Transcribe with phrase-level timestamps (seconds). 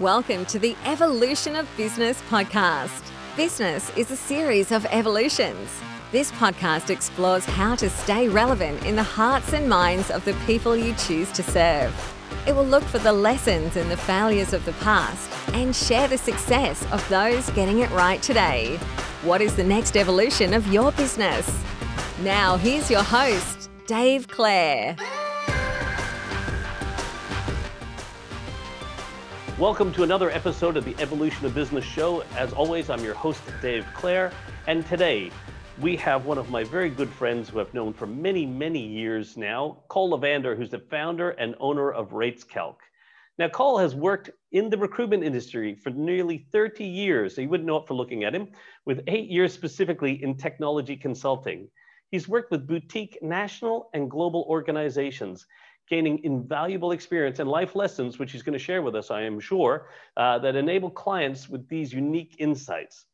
[0.00, 3.02] Welcome to the Evolution of Business podcast.
[3.34, 5.70] Business is a series of evolutions.
[6.12, 10.76] This podcast explores how to stay relevant in the hearts and minds of the people
[10.76, 11.94] you choose to serve.
[12.46, 16.18] It will look for the lessons and the failures of the past and share the
[16.18, 18.76] success of those getting it right today.
[19.22, 21.50] What is the next evolution of your business?
[22.22, 24.94] Now, here's your host, Dave Clare.
[29.58, 32.22] Welcome to another episode of the Evolution of Business show.
[32.36, 34.30] As always, I'm your host, Dave Clare,
[34.66, 35.30] and today
[35.80, 39.38] we have one of my very good friends who I've known for many, many years
[39.38, 42.74] now, Col Levander, who's the founder and owner of RatesCalc.
[43.38, 47.66] Now, Col has worked in the recruitment industry for nearly 30 years, so you wouldn't
[47.66, 48.48] know it for looking at him,
[48.84, 51.66] with eight years specifically in technology consulting.
[52.10, 55.46] He's worked with boutique national and global organizations
[55.88, 59.38] gaining invaluable experience and life lessons, which he's going to share with us, I am
[59.40, 63.06] sure, uh, that enable clients with these unique insights.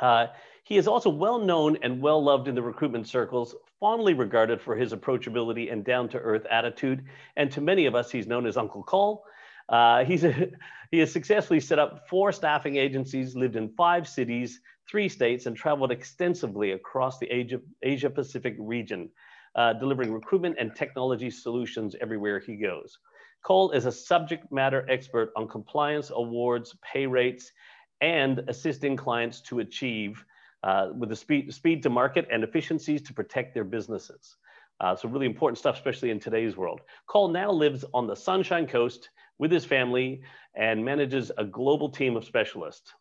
[0.00, 0.26] Uh,
[0.64, 4.74] he is also well known and well loved in the recruitment circles, fondly regarded for
[4.74, 7.04] his approachability and down to earth attitude.
[7.36, 9.24] And to many of us, he's known as Uncle Col.
[9.68, 10.50] Uh, he's a,
[10.90, 15.56] he has successfully set up four staffing agencies, lived in five cities, three states, and
[15.56, 19.10] traveled extensively across the Asia, Asia Pacific region
[19.56, 22.98] uh, delivering recruitment and technology solutions everywhere he goes.
[23.42, 27.52] Col is a subject matter expert on compliance, awards, pay rates,
[28.00, 30.24] and assisting clients to achieve
[30.62, 34.36] uh, with the speed, speed to market and efficiencies to protect their businesses.
[34.80, 36.80] Uh, so really important stuff, especially in today's world.
[37.06, 40.22] Col now lives on the Sunshine Coast with his family
[40.54, 42.92] and manages a global team of specialists.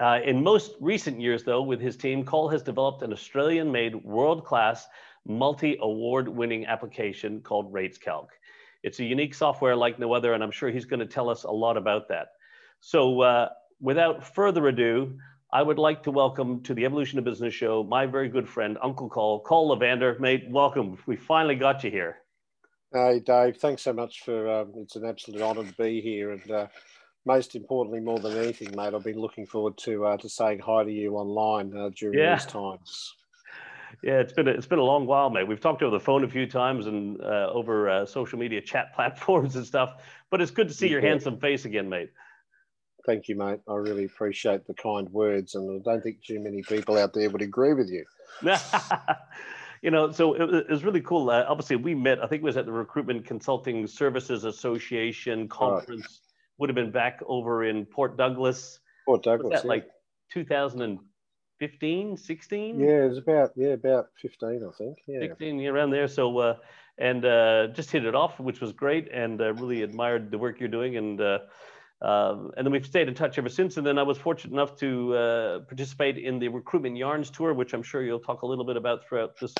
[0.00, 4.86] Uh, in most recent years, though, with his team, Col has developed an Australian-made world-class
[5.26, 8.28] multi-award winning application called RatesCalc.
[8.82, 11.44] It's a unique software like no other, and I'm sure he's going to tell us
[11.44, 12.28] a lot about that.
[12.80, 13.48] So uh,
[13.80, 15.18] without further ado,
[15.52, 18.76] I would like to welcome to the Evolution of Business show my very good friend,
[18.82, 20.20] Uncle Col, Col Levander.
[20.20, 20.98] Mate, welcome.
[21.06, 22.18] We finally got you here.
[22.92, 23.56] Hey, Dave.
[23.56, 24.48] Thanks so much for.
[24.48, 26.66] Um, it's an absolute honour to be here, and uh,
[27.26, 30.84] most importantly, more than anything, mate, I've been looking forward to uh, to saying hi
[30.84, 32.36] to you online uh, during yeah.
[32.36, 33.14] these times.
[34.02, 35.46] Yeah, it's been a, it's been a long while, mate.
[35.48, 38.92] We've talked over the phone a few times and uh, over uh, social media chat
[38.94, 40.02] platforms and stuff.
[40.30, 42.10] But it's good to see your handsome face again, mate.
[43.06, 43.60] Thank you, mate.
[43.66, 47.30] I really appreciate the kind words, and I don't think too many people out there
[47.30, 48.04] would agree with you.
[49.82, 51.30] you know, so it, was really cool.
[51.30, 52.22] Uh, obviously, we met.
[52.22, 56.02] I think it was at the Recruitment Consulting Services Association conference.
[56.02, 56.18] Right.
[56.58, 58.80] Would have been back over in Port Douglas.
[59.06, 59.68] Port Douglas, yeah.
[59.68, 59.88] like
[60.32, 60.98] 2000
[61.58, 62.80] 15, 16?
[62.80, 64.98] Yeah, it was about yeah about 15, I think.
[65.06, 66.08] Yeah, 16 around there.
[66.08, 66.56] So uh,
[66.98, 70.60] and uh, just hit it off, which was great, and uh, really admired the work
[70.60, 71.38] you're doing, and uh,
[72.02, 73.76] um, and then we've stayed in touch ever since.
[73.76, 77.72] And then I was fortunate enough to uh, participate in the Recruitment Yarns tour, which
[77.72, 79.54] I'm sure you'll talk a little bit about throughout this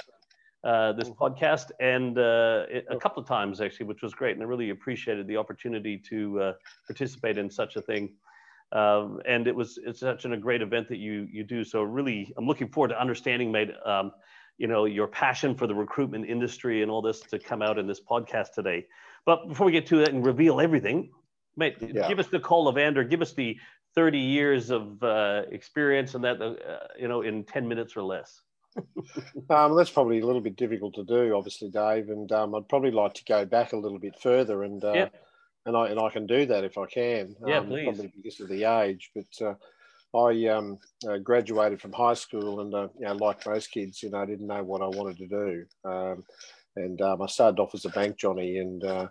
[0.64, 1.22] uh, this mm-hmm.
[1.22, 5.26] podcast, and it, a couple of times actually, which was great, and I really appreciated
[5.28, 6.54] the opportunity to
[6.86, 8.10] participate in such a thing.
[8.72, 11.64] Um, and it was it's such an, a great event that you you do.
[11.64, 13.70] So really, I'm looking forward to understanding, mate.
[13.84, 14.12] Um,
[14.58, 17.86] you know your passion for the recruitment industry and all this to come out in
[17.86, 18.86] this podcast today.
[19.24, 21.10] But before we get to that and reveal everything,
[21.56, 22.08] mate, yeah.
[22.08, 23.08] give us the Col Levander.
[23.08, 23.56] Give us the
[23.94, 26.54] 30 years of uh, experience and that uh,
[26.98, 28.42] you know in 10 minutes or less.
[29.50, 32.10] um, that's probably a little bit difficult to do, obviously, Dave.
[32.10, 34.84] And um, I'd probably like to go back a little bit further and.
[34.84, 35.14] Uh, yep
[35.68, 37.36] and I and I can do that if I can.
[37.46, 37.84] Yeah, um, please.
[37.84, 39.54] Probably because of the age, but uh,
[40.18, 44.10] I um, uh, graduated from high school, and uh, you know, like most kids, you
[44.10, 46.24] know, I didn't know what I wanted to do, um,
[46.74, 49.08] and um, I started off as a bank johnny, and uh,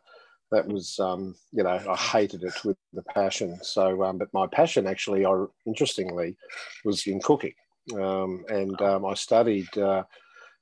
[0.51, 3.59] that was, um, you know, I hated it with the passion.
[3.61, 6.37] So, um, but my passion actually, I interestingly,
[6.83, 7.53] was in cooking,
[7.93, 10.03] um, and I studied uh,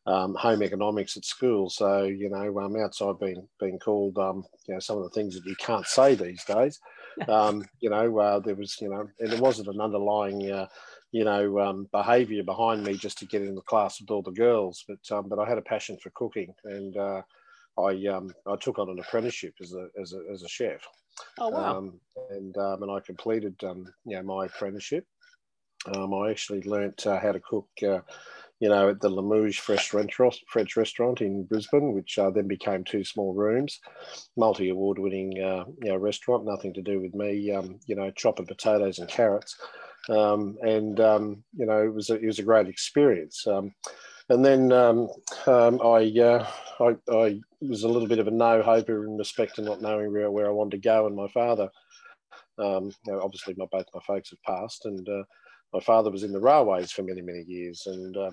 [0.06, 1.70] um, home economics at school.
[1.70, 5.36] So you know, um, outside being being called, um, you know, some of the things
[5.36, 6.80] that you can't say these days.
[7.30, 10.68] Um, you know, uh, there was, you know, and there wasn't an underlying, uh,
[11.14, 14.32] you know, um, behaviour behind me just to get in the class with all the
[14.32, 14.84] girls.
[14.85, 17.22] But um, but I had a passion for cooking, and uh,
[17.79, 20.82] I um, I took on an apprenticeship as a as a, as a chef.
[21.40, 21.78] Oh wow!
[21.78, 22.02] Um,
[22.32, 25.06] and um, and I completed um, you know my apprenticeship.
[25.96, 27.70] Um, I actually learnt uh, how to cook.
[28.59, 33.03] You know, at the Lamouge Fresh, French restaurant in Brisbane, which uh, then became two
[33.03, 33.79] small rooms,
[34.37, 38.09] multi award winning uh, you know, restaurant, nothing to do with me, um, you know,
[38.11, 39.57] chopping potatoes and carrots.
[40.07, 43.46] Um, and, um, you know, it was, a, it was a great experience.
[43.46, 43.73] Um,
[44.29, 45.09] and then um,
[45.47, 46.47] um, I, uh,
[46.79, 50.13] I, I, was a little bit of a no hoper in respect to not knowing
[50.13, 51.07] where, where I wanted to go.
[51.07, 51.69] And my father
[52.57, 55.23] you know, obviously, my, both my folks have passed, and uh,
[55.73, 58.32] my father was in the railways for many, many years, and uh,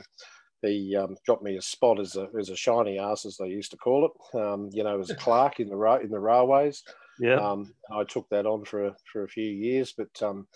[0.62, 3.70] he um, got me a spot as a, as a shiny ass, as they used
[3.73, 4.38] to call it.
[4.38, 6.82] Um, you know, as a clerk in the ra- in the railways.
[7.19, 7.37] Yeah.
[7.37, 10.46] Um, I took that on for a, for a few years, but um,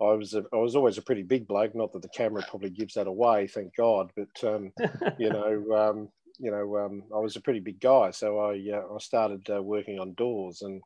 [0.00, 1.74] I was a, I was always a pretty big bloke.
[1.74, 4.10] Not that the camera probably gives that away, thank God.
[4.14, 4.72] But um,
[5.18, 6.08] you know, um,
[6.38, 9.62] you know, um, I was a pretty big guy, so I uh, I started uh,
[9.62, 10.82] working on doors and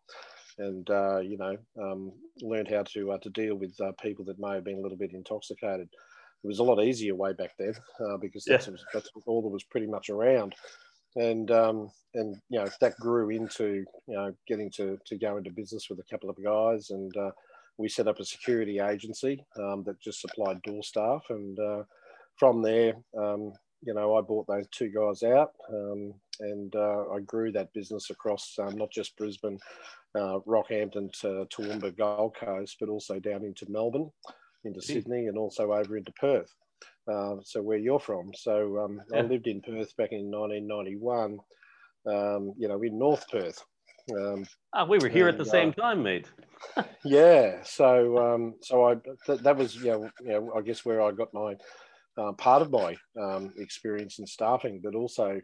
[0.60, 2.12] and uh, you know um,
[2.42, 4.98] learned how to uh, to deal with uh, people that may have been a little
[4.98, 5.88] bit intoxicated.
[6.42, 8.76] It was a lot easier way back then uh, because that's, Yeah.
[8.94, 10.54] that's all that was pretty much around.
[11.16, 15.50] And um, and you know that grew into you know getting to to go into
[15.50, 17.30] business with a couple of guys and uh,
[17.78, 21.22] we set up a security agency um, that just supplied door staff.
[21.30, 21.82] And uh,
[22.36, 23.52] from there, um,
[23.82, 28.10] you know, I bought those two guys out um, and uh, I grew that business
[28.10, 29.58] across um, not just Brisbane,
[30.14, 34.10] uh, Rockhampton to Toowoomba, Gold Coast, but also down into Melbourne,
[34.64, 36.52] into Sydney, and also over into Perth.
[37.10, 38.32] Uh, so where you're from.
[38.34, 41.38] So um, I lived in Perth back in 1991,
[42.06, 43.62] um, you know, in North Perth.
[44.16, 46.30] Um, Ah, we were here at the And, same uh, time, mate.
[47.04, 47.62] yeah.
[47.62, 48.94] So um, so I
[49.26, 51.56] th- that was you know, you know I guess where I got my
[52.16, 55.40] uh, part of my um, experience in staffing, but also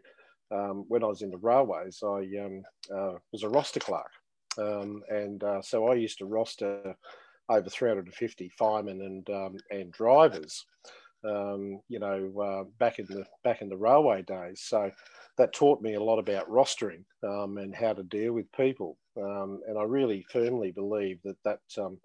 [0.51, 2.61] um, when I was in the railways, I um,
[2.93, 4.11] uh, was a roster clerk,
[4.57, 6.95] um, and uh, so I used to roster
[7.49, 10.65] over 350 firemen and um, and drivers.
[11.27, 14.91] Um, you know, uh, back in the back in the railway days, so
[15.37, 18.97] that taught me a lot about rostering um, and how to deal with people.
[19.17, 21.97] Um, and I really firmly believe that that um,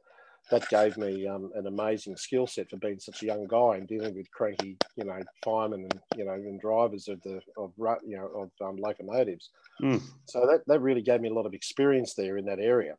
[0.50, 3.88] that gave me um, an amazing skill set for being such a young guy and
[3.88, 7.72] dealing with cranky, you know, firemen and you know and drivers of the of
[8.04, 9.50] you know of um, locomotives.
[9.82, 10.02] Mm.
[10.26, 12.94] So that that really gave me a lot of experience there in that area.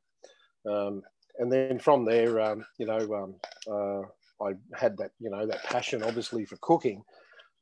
[0.69, 1.01] Um,
[1.39, 3.35] and then from there, um, you know, um,
[3.69, 7.03] uh, I had that you know that passion obviously for cooking,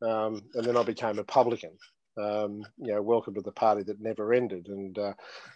[0.02, 1.72] um, and then I became a publican.
[2.18, 5.14] Um, you know, welcome to the party that never ended, and uh,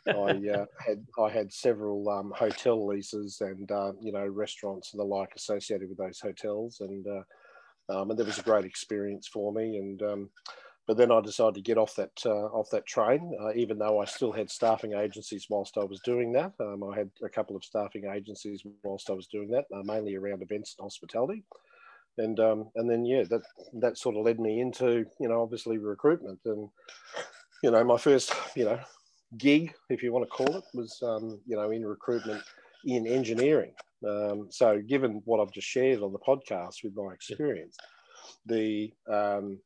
[0.07, 0.11] I
[0.53, 5.05] uh, had I had several um, hotel leases and uh, you know restaurants and the
[5.05, 9.51] like associated with those hotels, and uh, um, and that was a great experience for
[9.51, 9.77] me.
[9.77, 10.29] And um,
[10.87, 13.99] but then I decided to get off that uh, off that train, uh, even though
[13.99, 16.53] I still had staffing agencies whilst I was doing that.
[16.61, 20.41] Um, I had a couple of staffing agencies whilst I was doing that, mainly around
[20.41, 21.43] events and hospitality.
[22.17, 23.41] And um, and then yeah, that
[23.81, 26.69] that sort of led me into you know obviously recruitment and
[27.61, 28.79] you know my first you know
[29.37, 32.41] gig if you want to call it was um, you know in recruitment
[32.85, 33.73] in engineering.
[34.07, 37.75] Um, so given what I've just shared on the podcast with my experience,
[38.45, 39.59] the um,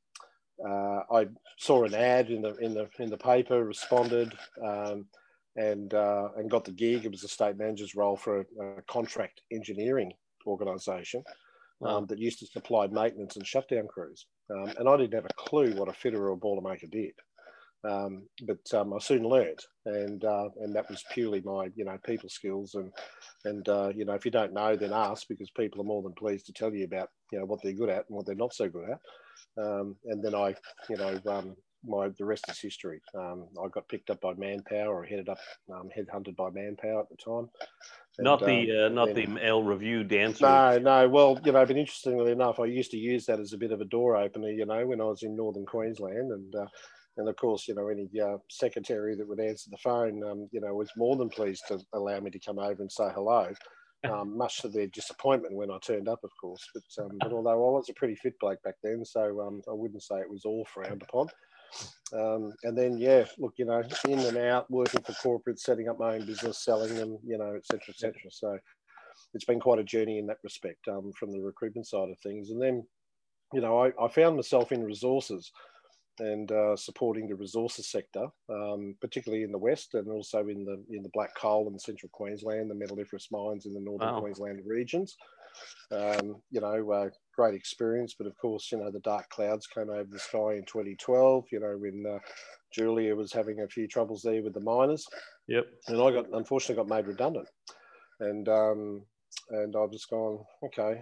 [0.66, 4.34] uh, I saw an ad in the in the in the paper, responded,
[4.66, 5.06] um,
[5.56, 7.06] and uh, and got the gig.
[7.06, 10.14] It was a state manager's role for a, a contract engineering
[10.48, 11.24] organisation
[11.86, 14.26] um, that used to supply maintenance and shutdown crews.
[14.52, 17.14] Um, and I didn't have a clue what a fitter or a boilermaker did.
[17.88, 21.98] Um, but um, I soon learned, and uh, and that was purely my you know
[22.06, 22.92] people skills and
[23.46, 26.12] and uh, you know if you don't know then ask because people are more than
[26.12, 28.54] pleased to tell you about you know what they're good at and what they're not
[28.54, 29.64] so good at.
[29.64, 30.56] Um, and then I
[30.90, 31.56] you know um,
[31.86, 33.02] my the rest is history.
[33.16, 35.40] Um, I got picked up by Manpower or headed up
[35.74, 37.50] um, headhunted by Manpower at the time.
[38.18, 40.46] And, not um, the uh, not then- the L review dancer.
[40.46, 41.10] no, no.
[41.10, 43.82] Well, you know, but interestingly enough, I used to use that as a bit of
[43.82, 46.68] a door opener, you know, when I was in northern Queensland, and uh,
[47.18, 50.62] and of course, you know, any uh, secretary that would answer the phone, um, you
[50.62, 53.52] know, was more than pleased to allow me to come over and say hello.
[54.10, 56.66] Um, much to their disappointment when I turned up, of course.
[56.74, 59.74] But um, but although I was a pretty fit bloke back then, so um, I
[59.74, 61.28] wouldn't say it was all frowned upon.
[62.12, 66.00] Um, and then yeah, look, you know, in and out, working for corporates, setting up
[66.00, 68.32] my own business, selling them, you know, et cetera, et cetera.
[68.32, 68.58] So
[69.34, 72.50] it's been quite a journey in that respect um, from the recruitment side of things.
[72.50, 72.84] And then,
[73.54, 75.52] you know, I, I found myself in resources
[76.18, 80.84] and uh, supporting the resources sector, um, particularly in the west and also in the
[80.96, 84.20] in the black coal in central Queensland, the metalliferous mines in the northern Wow.
[84.22, 85.16] Queensland regions.
[85.92, 89.90] Um, you know, uh, great experience, but of course, you know, the dark clouds came
[89.90, 91.46] over the sky in 2012.
[91.52, 92.20] You know, when uh,
[92.74, 95.08] Julia was having a few troubles there with the miners
[95.48, 95.66] Yep.
[95.88, 97.48] and I got unfortunately got made redundant,
[98.20, 99.02] and um,
[99.52, 101.02] and I've just gone okay.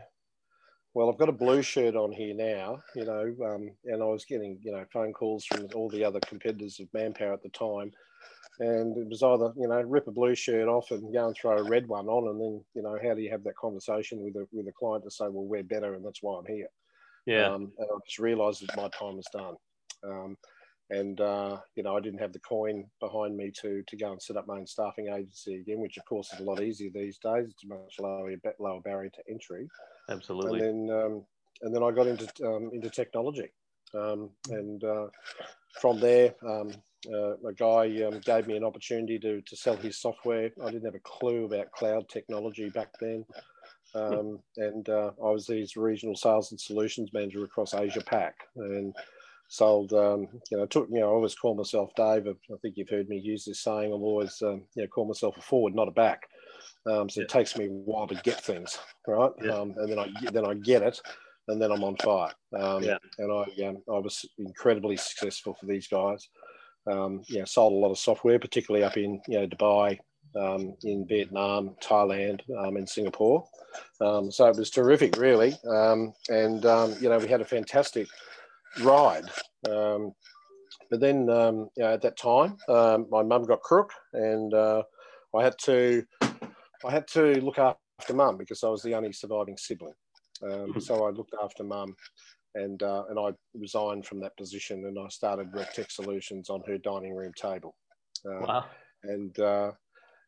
[0.94, 4.26] Well, I've got a blue shirt on here now, you know, um, and I was
[4.26, 7.92] getting you know phone calls from all the other competitors of Manpower at the time,
[8.60, 11.58] and it was either you know rip a blue shirt off and go and throw
[11.58, 14.36] a red one on, and then you know how do you have that conversation with
[14.36, 16.68] a with a client to say, well, we're better, and that's why I'm here.
[17.26, 17.48] Yeah.
[17.50, 19.56] Um, and I just realised that my time was done.
[20.04, 20.38] Um,
[20.90, 24.22] and uh, you know I didn't have the coin behind me to to go and
[24.22, 27.18] set up my own staffing agency again, which of course is a lot easier these
[27.18, 27.50] days.
[27.50, 29.68] It's a much lower lower barrier to entry.
[30.10, 30.62] Absolutely.
[30.62, 31.26] And then um,
[31.62, 33.52] and then I got into um, into technology,
[33.94, 35.08] um, and uh,
[35.80, 36.72] from there, um,
[37.12, 40.52] uh, a guy um, gave me an opportunity to to sell his software.
[40.64, 43.26] I didn't have a clue about cloud technology back then.
[43.96, 48.94] Um, and uh, I was his regional sales and solutions manager across Asia Pac, and
[49.48, 49.94] sold.
[49.94, 52.28] Um, you know, took you know, I always call myself Dave.
[52.28, 53.92] I think you've heard me use this saying.
[53.92, 56.28] I'll always um, you know call myself a forward, not a back.
[56.86, 57.26] Um, so yeah.
[57.26, 58.78] it takes me a while to get things
[59.08, 59.52] right, yeah.
[59.52, 61.02] um, and then I then I get it,
[61.48, 62.32] and then I'm on fire.
[62.58, 62.98] Um, yeah.
[63.18, 66.28] And I um, I was incredibly successful for these guys.
[66.90, 69.98] Um, yeah, sold a lot of software, particularly up in you know Dubai,
[70.36, 73.46] um, in Vietnam, Thailand, um, and Singapore.
[74.02, 75.56] Um, so it was terrific, really.
[75.70, 76.64] Um, and
[77.02, 78.08] you know we had a fantastic
[78.82, 79.26] ride.
[79.70, 80.14] Um,
[80.90, 84.84] but then um, you know, at that time, um, my mum got crook, and uh,
[85.36, 86.04] I had to
[86.86, 89.94] I had to look after mum because I was the only surviving sibling.
[90.44, 90.80] Um, hmm.
[90.80, 91.96] so I looked after mum,
[92.56, 96.78] and uh, and I resigned from that position, and I started RevTech Solutions on her
[96.78, 97.76] dining room table.
[98.26, 98.66] Uh, wow.
[99.04, 99.72] And uh,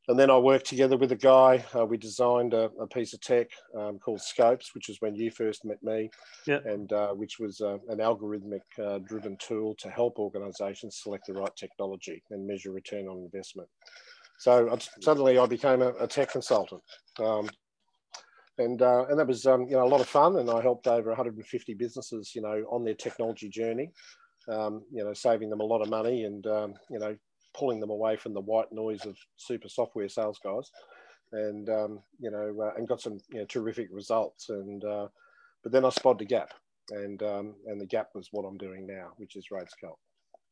[0.10, 1.64] and then I worked together with a guy.
[1.76, 3.48] Uh, we designed a, a, piece of tech
[3.78, 6.10] um, called Scopes, which is when you first met me,
[6.48, 6.58] yeah.
[6.66, 11.34] and uh, which was uh, an algorithmic uh, driven tool to help organisations select the
[11.34, 13.70] right technology and measure return on investment.
[14.40, 16.82] So I, suddenly I became a, a tech consultant.
[17.20, 17.48] Um,
[18.60, 20.88] and, uh, and that was um, you know a lot of fun, and I helped
[20.88, 23.92] over 150 businesses you know on their technology journey,
[24.50, 27.16] um, you know saving them a lot of money and um, you know
[27.56, 30.70] pulling them away from the white noise of super software sales guys,
[31.32, 34.50] and um, you know, uh, and got some you know, terrific results.
[34.50, 35.08] And uh,
[35.64, 36.54] but then I spotted a gap,
[36.92, 39.96] and um, and the gap was what I'm doing now, which is RatesCalc.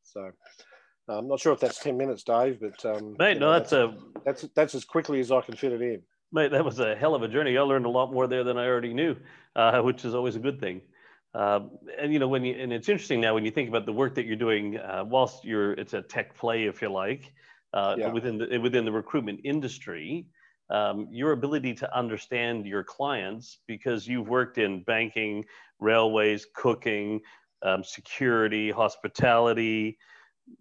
[0.02, 0.30] So.
[1.10, 3.72] I'm not sure if that's ten minutes, Dave, but um, mate, no, know, that's, that's,
[3.72, 3.94] a
[4.26, 6.02] that's that's as quickly as I can fit it in.
[6.30, 7.56] Mate, that was a hell of a journey.
[7.56, 9.16] I learned a lot more there than I already knew,
[9.56, 10.82] uh, which is always a good thing.
[11.34, 11.60] Uh,
[11.98, 14.14] and you know when you and it's interesting now when you think about the work
[14.14, 17.32] that you're doing, uh, whilst you're it's a tech play if you like,
[17.74, 18.12] uh, yeah.
[18.12, 20.26] within the within the recruitment industry,
[20.70, 25.44] um, your ability to understand your clients because you've worked in banking,
[25.78, 27.20] railways, cooking,
[27.62, 29.98] um, security, hospitality,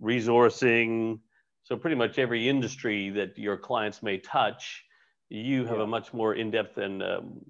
[0.01, 1.19] resourcing,
[1.63, 4.85] so pretty much every industry that your clients may touch,
[5.29, 5.83] you have yeah.
[5.83, 7.41] a much more in-depth and um,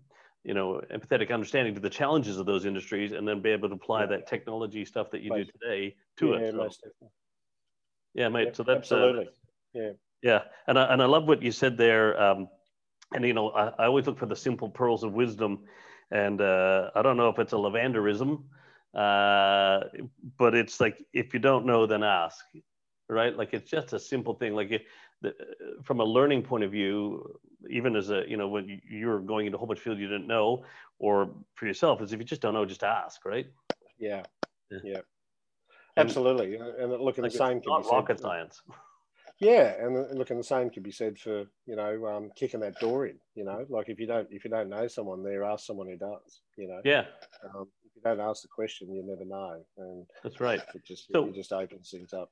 [0.44, 3.76] you know empathetic understanding to the challenges of those industries and then be able to
[3.76, 4.08] apply yeah.
[4.08, 6.70] that technology stuff that you do today to yeah, it so,
[8.14, 9.26] yeah mate so that's uh, absolutely.
[9.26, 9.30] Uh,
[9.74, 9.92] yeah.
[10.22, 12.48] yeah and I, and I love what you said there um,
[13.14, 15.60] and you know I, I always look for the simple pearls of wisdom
[16.12, 18.44] and uh, i don't know if it's a lavenderism
[18.96, 19.82] uh,
[20.38, 22.44] but it's like if you don't know then ask
[23.10, 23.36] right?
[23.36, 24.72] Like it's just a simple thing like
[25.22, 25.34] the,
[25.84, 29.58] from a learning point of view, even as a, you know, when you're going into
[29.58, 30.64] a whole bunch of field you didn't know,
[31.00, 33.48] or for yourself, is if you just don't know, just ask, right?
[34.00, 34.24] Yeah.
[34.70, 34.80] Yeah.
[34.84, 35.00] yeah.
[35.98, 36.56] Absolutely.
[36.56, 38.62] And look, in like the same not rocket science.
[39.40, 42.80] Yeah, and look, and the same can be said for you know um, kicking that
[42.80, 43.18] door in.
[43.36, 45.98] You know, like if you don't if you don't know someone there, ask someone who
[45.98, 46.42] does.
[46.58, 46.82] You know.
[46.84, 47.06] Yeah.
[47.44, 50.62] Um, if you don't ask the question, you never know, and that's right.
[50.74, 52.30] It just so, it just opens things up.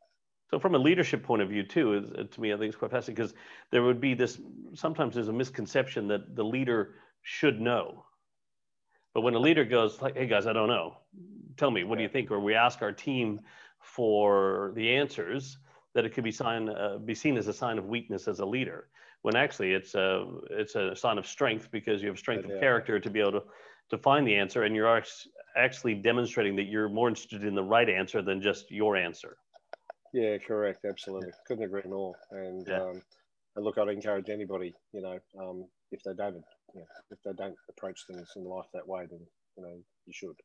[0.49, 2.77] So from a leadership point of view too, is, uh, to me, I think it's
[2.77, 3.33] quite fascinating because
[3.71, 4.39] there would be this,
[4.73, 8.05] sometimes there's a misconception that the leader should know.
[9.13, 10.97] But when a leader goes like, hey guys, I don't know,
[11.57, 12.29] tell me, what do you think?
[12.29, 13.39] Or we ask our team
[13.79, 15.57] for the answers,
[15.93, 18.45] that it could be, sign, uh, be seen as a sign of weakness as a
[18.45, 18.89] leader.
[19.21, 22.55] When actually it's a, it's a sign of strength because you have strength yeah.
[22.55, 23.43] of character to be able to,
[23.89, 25.01] to find the answer and you're
[25.55, 29.37] actually demonstrating that you're more interested in the right answer than just your answer.
[30.13, 30.85] Yeah, correct.
[30.85, 31.29] Absolutely.
[31.29, 31.35] Yeah.
[31.47, 32.15] Couldn't agree more.
[32.31, 32.81] And yeah.
[32.81, 33.01] um,
[33.55, 36.43] and look, I'd encourage anybody, you know, um, if they don't,
[36.73, 39.21] you know, if they don't approach things in life that way, then
[39.57, 40.35] you know you should.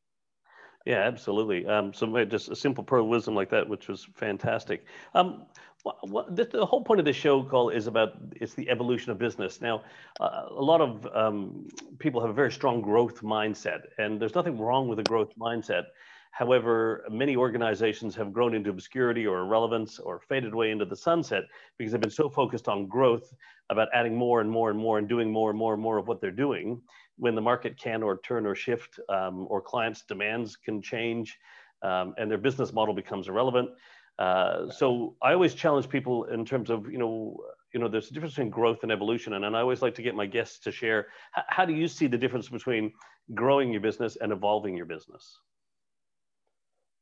[0.85, 1.67] Yeah, absolutely.
[1.67, 4.85] Um, so just a simple pearl of wisdom like that, which was fantastic.
[5.13, 5.45] Um,
[5.83, 9.11] what, what, the, the, whole point of the show Col is about it's the evolution
[9.11, 9.61] of business.
[9.61, 9.83] Now,
[10.19, 11.67] uh, a lot of um,
[11.99, 15.83] people have a very strong growth mindset, and there's nothing wrong with a growth mindset.
[16.31, 21.43] However, many organizations have grown into obscurity or irrelevance or faded away into the sunset
[21.77, 23.33] because they've been so focused on growth
[23.69, 26.07] about adding more and more and more and doing more and more and more of
[26.07, 26.81] what they're doing.
[27.17, 31.37] When the market can or turn or shift um, or clients' demands can change
[31.83, 33.69] um, and their business model becomes irrelevant.
[34.17, 37.37] Uh, so I always challenge people in terms of, you know,
[37.73, 39.33] you know, there's a difference between growth and evolution.
[39.33, 41.87] And, and I always like to get my guests to share, how, how do you
[41.87, 42.93] see the difference between
[43.33, 45.39] growing your business and evolving your business?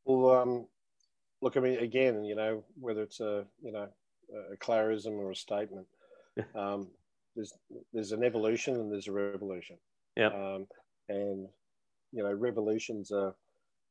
[0.09, 0.65] Well, um,
[1.39, 3.87] look, I mean, again, you know, whether it's a you know
[4.51, 5.85] a clarism or a statement,
[6.55, 6.87] um,
[7.35, 7.53] there's
[7.93, 9.77] there's an evolution and there's a revolution.
[10.17, 10.29] Yeah.
[10.29, 10.65] Um,
[11.09, 11.47] and
[12.11, 13.35] you know, revolutions are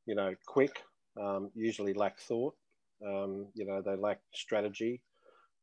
[0.07, 0.83] you know quick,
[1.21, 2.57] um, usually lack thought.
[3.07, 5.01] Um, you know, they lack strategy.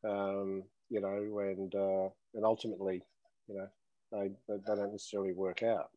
[0.07, 3.03] Um, you know, and uh, and ultimately,
[3.49, 3.67] you know,
[4.13, 5.89] they, they don't necessarily work out.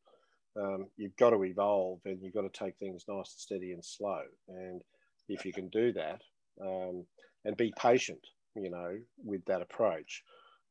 [0.57, 3.85] Um, you've got to evolve and you've got to take things nice and steady and
[3.85, 4.23] slow.
[4.49, 4.83] And
[5.28, 6.23] if you can do that
[6.61, 7.05] um,
[7.45, 10.23] and be patient, you know, with that approach,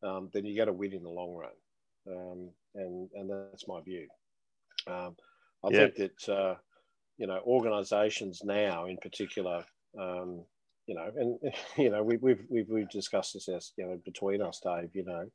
[0.03, 1.50] um, then you're going to win in the long run.
[2.10, 4.07] Um, and, and that's my view.
[4.88, 5.15] Um,
[5.63, 5.88] I yeah.
[5.88, 6.55] think that, uh,
[7.17, 9.63] you know, organizations now in particular,
[10.00, 10.43] um,
[10.86, 11.39] you know, and,
[11.77, 15.05] you know, we, we've, we've, we've discussed this, as, you know, between us, Dave, you
[15.05, 15.25] know,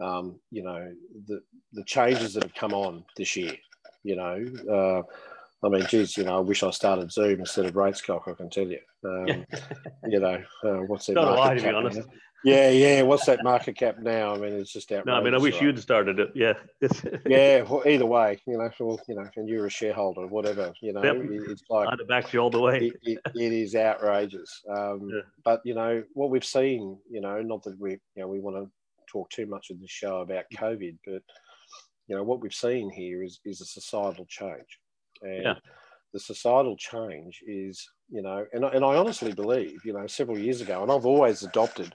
[0.00, 0.92] um, you know,
[1.26, 1.40] the,
[1.72, 3.52] the changes that have come on this year,
[4.02, 5.02] you know, uh,
[5.64, 8.28] I mean, geez, you know, I wish I started Zoom instead of RatesCalc.
[8.28, 8.78] I can tell you.
[9.04, 9.44] Um,
[10.08, 11.14] you know, uh, what's that?
[11.14, 11.98] Not a lie, to be honest.
[11.98, 12.04] Now?
[12.44, 13.02] Yeah, yeah.
[13.02, 14.34] What's that market cap now?
[14.34, 15.06] I mean, it's just outrageous.
[15.06, 15.64] No, I mean, I wish right?
[15.64, 16.30] you'd started it.
[16.36, 16.52] Yeah.
[17.26, 17.62] yeah.
[17.62, 20.72] Well, either way, you know, well, you know, and you're a shareholder, whatever.
[20.80, 21.16] You know, yep.
[21.18, 22.92] it's like I'd back you all the way.
[22.92, 24.62] it, it, it is outrageous.
[24.70, 25.22] Um, yeah.
[25.44, 26.98] But you know what we've seen.
[27.10, 28.70] You know, not that we, you know, we want to
[29.10, 31.22] talk too much of the show about COVID, but
[32.06, 34.78] you know what we've seen here is is a societal change.
[35.22, 35.54] And yeah.
[36.12, 40.60] the societal change is, you know, and, and I honestly believe, you know, several years
[40.60, 41.92] ago, and I've always adopted,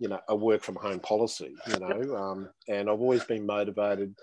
[0.00, 4.14] you know, a work from home policy, you know, um, and I've always been motivated.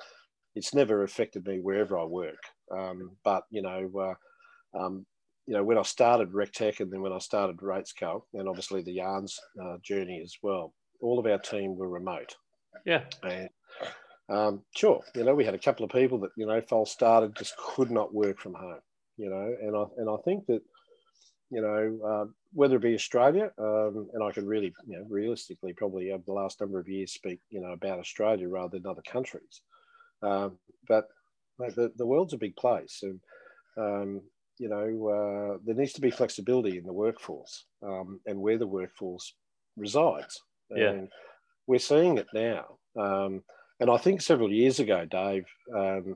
[0.55, 2.39] It's never affected me wherever I work.
[2.75, 5.05] Um, but, you know, uh, um,
[5.45, 8.93] you know, when I started RecTech and then when I started RatesCalc, and obviously the
[8.93, 12.35] Yarns uh, journey as well, all of our team were remote.
[12.85, 13.03] Yeah.
[13.23, 13.49] And
[14.29, 17.35] um, sure, you know, we had a couple of people that you know, false started,
[17.35, 18.79] just could not work from home.
[19.17, 20.61] You know, and I and I think that
[21.49, 25.73] you know, uh, whether it be Australia, um, and I can really, you know, realistically,
[25.73, 29.03] probably over the last number of years, speak, you know, about Australia rather than other
[29.09, 29.61] countries.
[30.21, 31.07] Um, but
[31.57, 33.19] mate, the, the world's a big place, and
[33.77, 34.21] um,
[34.57, 38.67] you know, uh, there needs to be flexibility in the workforce um, and where the
[38.67, 39.33] workforce
[39.77, 40.41] resides.
[40.75, 41.01] Yeah.
[41.67, 42.77] We're seeing it now.
[42.99, 43.43] Um,
[43.79, 46.15] and I think several years ago, Dave, um,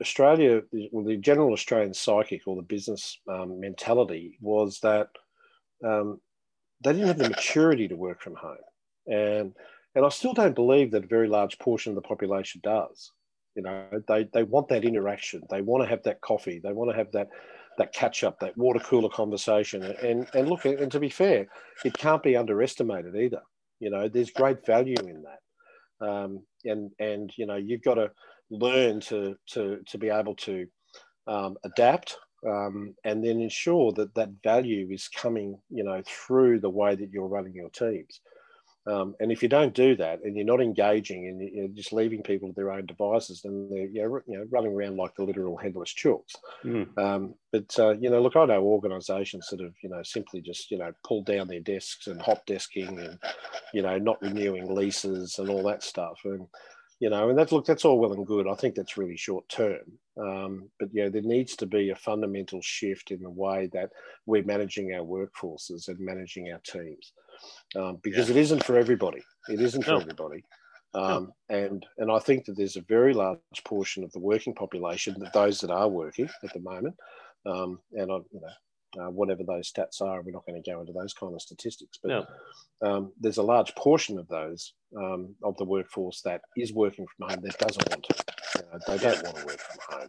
[0.00, 5.08] Australia, well, the general Australian psychic or the business um, mentality was that
[5.84, 6.20] um,
[6.82, 8.56] they didn't have the maturity to work from home.
[9.06, 9.52] And,
[9.94, 13.12] and I still don't believe that a very large portion of the population does.
[13.54, 15.42] You know, they, they want that interaction.
[15.50, 16.58] They want to have that coffee.
[16.62, 17.28] They want to have that,
[17.78, 19.82] that catch up, that water cooler conversation.
[19.82, 21.48] And, and look, and to be fair,
[21.84, 23.42] it can't be underestimated either.
[23.82, 26.06] You know, there's great value in that.
[26.06, 28.10] Um, and and you know you've got to
[28.50, 30.66] learn to to to be able to
[31.26, 32.16] um, adapt
[32.48, 37.10] um, and then ensure that that value is coming you know through the way that
[37.10, 38.20] you're running your teams
[38.86, 42.22] um, and if you don't do that and you're not engaging and you're just leaving
[42.22, 45.94] people to their own devices, then they're you know, running around like the literal headless
[45.94, 46.34] chooks.
[46.64, 46.98] Mm.
[46.98, 50.70] Um, but, uh, you know, look, I know organisations that have, you know, simply just,
[50.70, 53.18] you know, pulled down their desks and hot desking and,
[53.72, 56.18] you know, not renewing leases and all that stuff.
[56.24, 56.46] And,
[57.02, 58.46] you know, and that's, look, that's all well and good.
[58.46, 59.80] I think that's really short term.
[60.16, 63.90] Um, but, yeah, there needs to be a fundamental shift in the way that
[64.24, 67.12] we're managing our workforces and managing our teams
[67.74, 68.36] um, because yeah.
[68.36, 69.20] it isn't for everybody.
[69.48, 69.98] It isn't for no.
[69.98, 70.44] everybody.
[70.94, 71.56] Um, no.
[71.56, 75.32] and and I think that there's a very large portion of the working population, that
[75.32, 76.94] those that are working at the moment,
[77.46, 78.54] um, and I, you know,
[79.00, 81.98] uh, whatever those stats are, we're not going to go into those kind of statistics,
[82.02, 82.88] but no.
[82.88, 87.30] um, there's a large portion of those um, of the workforce that is working from
[87.30, 88.24] home that doesn't want to.
[88.56, 90.08] You know, they don't want to work from home.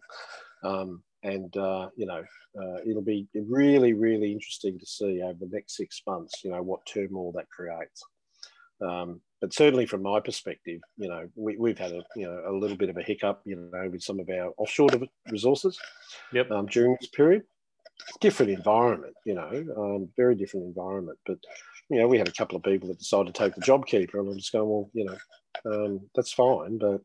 [0.63, 2.23] Um, and uh, you know
[2.61, 6.61] uh, it'll be really really interesting to see over the next six months you know
[6.61, 8.03] what turmoil that creates
[8.81, 12.53] um, but certainly from my perspective you know we, we've had a you know a
[12.53, 14.89] little bit of a hiccup you know with some of our offshore
[15.31, 15.79] resources
[16.31, 16.49] yep.
[16.51, 17.43] um, during this period
[18.19, 21.17] different environment you know um, very different environment.
[21.25, 21.38] But
[21.89, 24.19] you know we had a couple of people that decided to take the job keeper
[24.19, 25.17] and i'm just going well you know
[25.65, 26.77] um, that's fine.
[26.77, 27.01] But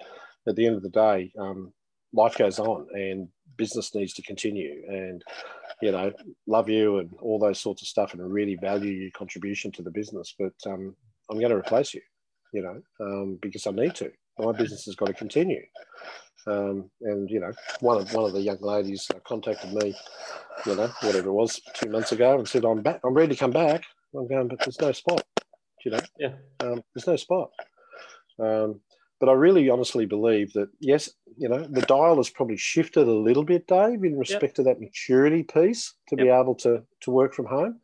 [0.46, 1.72] at the end of the day um,
[2.12, 4.83] life goes on and business needs to continue.
[4.88, 5.22] And
[5.83, 6.12] you know
[6.46, 9.90] love you and all those sorts of stuff and really value your contribution to the
[9.90, 10.35] business.
[10.38, 10.94] But um,
[11.31, 12.01] i'm going to replace you
[12.53, 14.11] you know um, because i need to.
[14.38, 15.62] My business has got to continue
[16.46, 19.94] um, and you know one of one of the young ladies contacted me
[20.66, 23.38] you know whatever it was two months ago and said i'm back i'm ready to
[23.38, 23.83] come back
[24.16, 25.22] i'm going but there's no spot
[25.85, 27.51] you know yeah um, there's no spot
[28.40, 28.81] um,
[29.20, 33.12] but I really honestly believe that, yes, you know, the dial has probably shifted a
[33.12, 34.55] little bit, Dave, in respect yep.
[34.55, 36.24] to that maturity piece to yep.
[36.24, 37.81] be able to, to work from home.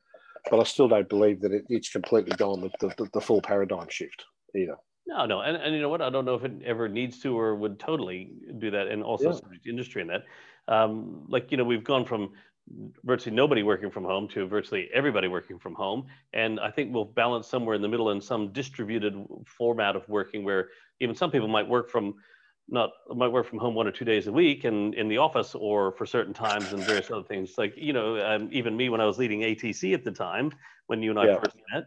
[0.50, 3.88] but I still don't believe that it, it's completely gone the, the, the full paradigm
[3.88, 4.76] shift either.
[5.06, 6.00] No, no, and, and you know what?
[6.00, 9.32] I don't know if it ever needs to or would totally do that, and also
[9.32, 9.38] Yeah.
[9.66, 10.24] industry in that.
[10.66, 12.32] Um, like you know, we've gone from
[13.04, 17.04] virtually nobody working from home to virtually everybody working from home, and I think we'll
[17.04, 19.14] balance somewhere in the middle in some distributed
[19.46, 22.14] format of working, where even some people might work from
[22.66, 25.54] not might work from home one or two days a week and in the office
[25.54, 29.02] or for certain times and various other things like you know um, even me when
[29.02, 30.50] i was leading atc at the time
[30.86, 31.40] when you and i Yeah.
[31.42, 31.84] first met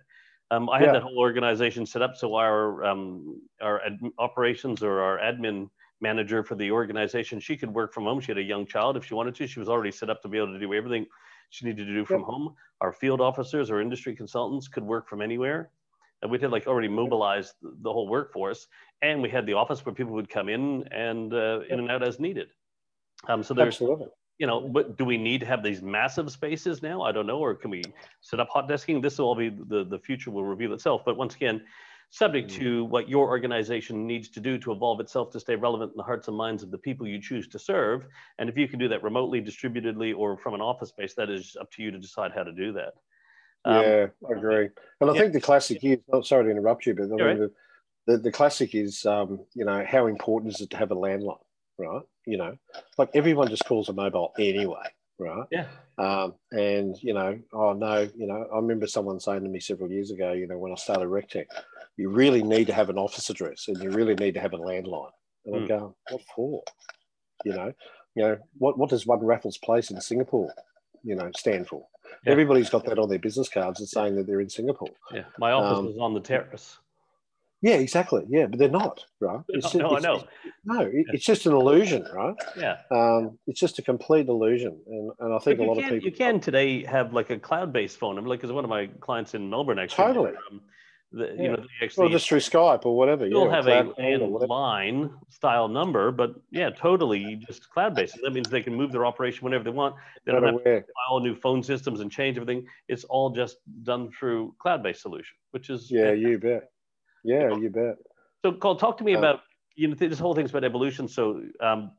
[0.52, 0.94] um, I had Yeah.
[0.94, 6.44] that whole organization set up so our um, our ad- operations or our admin manager
[6.44, 8.20] for the organization she could work from home.
[8.20, 9.48] She had a young child if she wanted to.
[9.48, 11.06] She was already set up to be able to do everything
[11.50, 12.28] she needed to do from Yep.
[12.28, 12.56] home.
[12.82, 15.72] Our field officers or industry consultants could work from anywhere.
[16.22, 18.68] And we had like already mobilized the whole workforce,
[19.04, 22.02] and we had the office where people would come in and uh, in and out
[22.02, 22.50] as needed.
[23.28, 24.08] Um, so there's Absolutely.
[24.40, 27.02] You know, but do we need to have these massive spaces now?
[27.02, 27.40] I don't know.
[27.40, 27.84] Or can we
[28.22, 29.02] set up hot desking?
[29.02, 31.02] This will all be the, the future will reveal itself.
[31.06, 31.64] But once again,
[32.10, 35.98] subject to what your organization needs to do to evolve itself to stay relevant in
[35.98, 38.06] the hearts and minds of the people you choose to serve.
[38.38, 41.58] And if you can do that remotely, distributedly, or from an office space, that is
[41.60, 42.94] up to you to decide how to do that.
[43.66, 44.70] Um, yeah, I agree.
[45.02, 45.22] And I yeah.
[45.22, 47.50] think the classic is, oh, sorry to interrupt you, but I You're mean,
[48.06, 50.96] the, the, the classic is, um, you know, how important is it to have a
[50.96, 51.40] landline,
[51.78, 52.04] right?
[52.28, 52.58] You know,
[52.98, 54.84] like everyone just calls a mobile anyway,
[55.18, 55.46] right?
[55.50, 55.66] Yeah.
[55.98, 59.90] Um, and, you know, oh no, you know, I remember someone saying to me several
[59.90, 61.46] years ago, you know, when I started RecTech,
[61.96, 64.58] you really need to have an office address and you really need to have a
[64.58, 65.12] landline.
[65.46, 65.68] And I'm Hmm.
[65.68, 66.62] going, what for?
[67.46, 67.74] You know,
[68.16, 70.54] you know, what, what does one Raffles Place in Singapore,
[71.04, 71.88] you know, stand for?
[72.26, 72.34] Yeah.
[72.34, 74.94] Everybody's got that on their business cards and saying that they're in Singapore.
[75.14, 75.24] Yeah.
[75.40, 76.78] My office Um, is on the terrace.
[77.62, 78.24] Yeah, exactly.
[78.30, 79.42] Yeah, but they're not, right?
[79.50, 80.24] No, just- no, I know.
[80.66, 82.36] no, it- it's just an illusion, right?
[82.58, 82.78] Yeah.
[82.92, 86.10] Um, it's just a complete illusion, and, and I think a lot can, of people
[86.10, 88.18] you can today have like a cloud-based phone.
[88.18, 90.32] I mean, like, because one of my clients in Melbourne actually, Totally.
[90.52, 90.62] um,
[91.14, 93.26] the, you know, actually or just through Skype or whatever.
[93.26, 94.48] You'll yeah, have a call or whatever.
[94.48, 98.20] line style number, but yeah, totally just cloud based.
[98.22, 99.96] That means they can move their operation whenever they want.
[100.26, 102.66] They don't have to all new phone systems and change everything.
[102.90, 106.28] It's all just done through cloud based solution, which is Yeah, fantastic.
[106.28, 106.70] you bet.
[107.28, 107.98] Yeah, you bet.
[108.46, 109.42] So, Col, talk to me Um, about
[109.76, 111.10] you know this whole thing's about evolution.
[111.10, 111.92] So, um,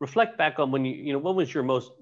[0.00, 1.92] reflect back on when you you know when was your most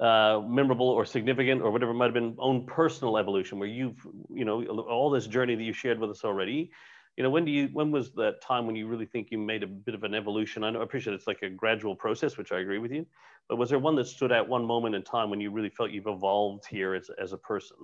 [0.00, 4.06] uh, memorable or significant or whatever it might have been own personal evolution where you've
[4.30, 6.70] you know all this journey that you shared with us already.
[7.18, 9.62] You know, when do you when was that time when you really think you made
[9.62, 10.64] a bit of an evolution?
[10.64, 13.04] I know I appreciate it's like a gradual process, which I agree with you.
[13.50, 15.90] But was there one that stood out one moment in time when you really felt
[15.90, 17.76] you've evolved here as, as a person?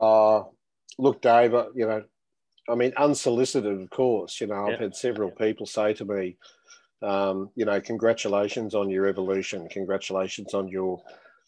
[0.00, 0.42] Uh,
[0.98, 2.02] look, Dave, uh, you know,
[2.68, 4.40] I mean, unsolicited, of course.
[4.40, 6.36] You know, I've had several people say to me,
[7.02, 9.68] um, you know, congratulations on your evolution.
[9.68, 11.00] Congratulations on your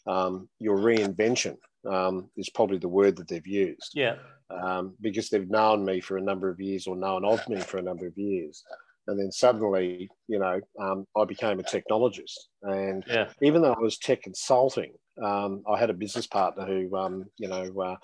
[0.06, 1.56] um, your reinvention.
[1.88, 3.92] Um, is probably the word that they've used.
[3.94, 4.16] Yeah.
[4.50, 7.78] um, because they've known me for a number of years or known of me for
[7.78, 8.64] a number of years.
[9.06, 12.38] And then suddenly, you know, um, I became a technologist.
[12.62, 13.30] And Yeah.
[13.42, 17.48] even though I was tech consulting, um, I had a business partner who, um, you
[17.48, 17.96] know, uh,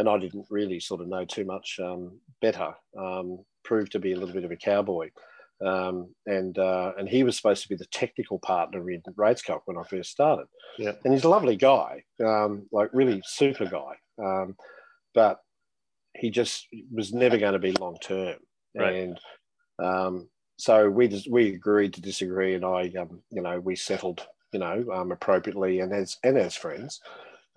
[0.00, 4.12] and I didn't really sort of know too much um, better, um, proved to be
[4.12, 5.10] a little bit of a cowboy.
[5.64, 9.76] Um, and uh, and he was supposed to be the technical partner in RatesCalc when
[9.76, 10.46] I first started.
[10.78, 10.92] Yeah.
[11.04, 13.96] And he's a lovely guy, um, like really super guy.
[14.18, 14.56] Um,
[15.12, 15.40] but
[16.16, 18.36] he just was never going to be long term.
[18.74, 18.94] Right.
[18.94, 19.20] And
[19.78, 24.26] um, so we just we agreed to disagree, and I, um, you know, we settled,
[24.52, 27.00] you know, um, appropriately and as and as friends.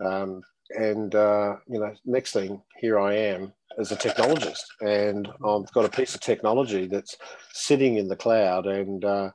[0.03, 0.41] Um,
[0.77, 5.85] and uh, you know, next thing, here I am as a technologist, and I've got
[5.85, 7.17] a piece of technology that's
[7.53, 9.31] sitting in the cloud, and uh,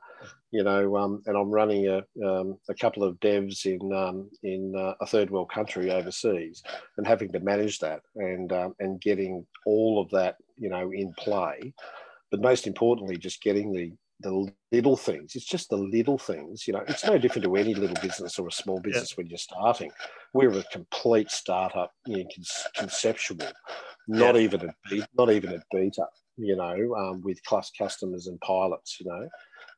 [0.51, 4.73] you know, um, and I'm running a, um, a couple of devs in um, in
[4.75, 6.63] uh, a third world country overseas,
[6.97, 11.13] and having to manage that and um, and getting all of that, you know, in
[11.17, 11.73] play,
[12.31, 15.35] but most importantly, just getting the the little things.
[15.35, 16.67] It's just the little things.
[16.67, 19.37] You know, it's no different to any little business or a small business when you're
[19.37, 19.91] starting.
[20.33, 22.29] We're a complete startup, you know,
[22.75, 23.37] conceptual,
[24.07, 24.41] not Yeah.
[24.41, 24.73] even a
[25.13, 26.05] not even a beta.
[26.37, 28.97] You know, um, with class customers and pilots.
[28.99, 29.29] You know,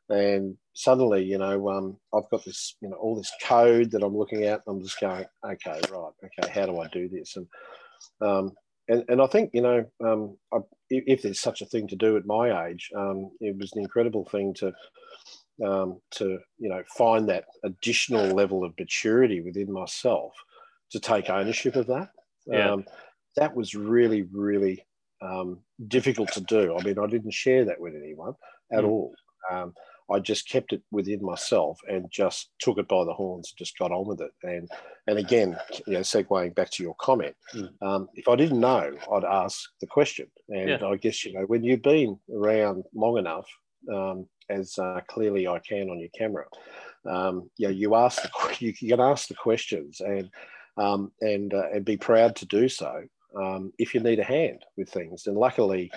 [0.10, 4.15] and suddenly, you know, um, I've got this, you know, all this code that I'm
[4.17, 4.62] looking at.
[4.67, 7.38] And I'm just going, okay, right, okay, how do I do this?
[7.38, 7.47] And
[8.21, 8.51] um,
[8.91, 10.58] and, and I think, you know, um, I,
[10.89, 14.25] if, there's such a thing to do at my age, um, it was an incredible
[14.25, 14.73] thing to,
[15.65, 20.34] um, to, you know, find that additional level of maturity within myself
[20.91, 22.10] to take ownership of that.
[22.47, 22.71] Yeah.
[22.71, 22.86] Um,
[23.38, 24.86] that was really, really
[25.21, 26.75] um, difficult to do.
[26.77, 28.34] I mean, I didn't share that with anyone
[28.71, 28.89] at Mm.
[28.89, 29.13] all.
[30.12, 33.78] I just kept it within myself and just took it by the horns and just
[33.78, 34.32] got on with it.
[34.43, 34.69] And
[35.08, 37.69] and again, you know, segueing back to your comment, mm.
[37.82, 40.28] um, if I didn't know, I'd ask the question.
[40.50, 40.86] And yeah.
[40.86, 43.47] I guess you know when you've been around long enough,
[43.91, 46.45] um, as uh, clearly I can on your camera,
[47.10, 50.30] um, you know, you ask the you can ask the questions and
[50.78, 53.04] um, and uh, and be proud to do so
[53.39, 55.28] um, if you need a hand with things.
[55.28, 55.91] And luckily,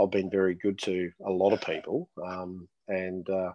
[0.00, 2.08] I've been very good to a lot of people.
[2.24, 3.52] Um, and uh,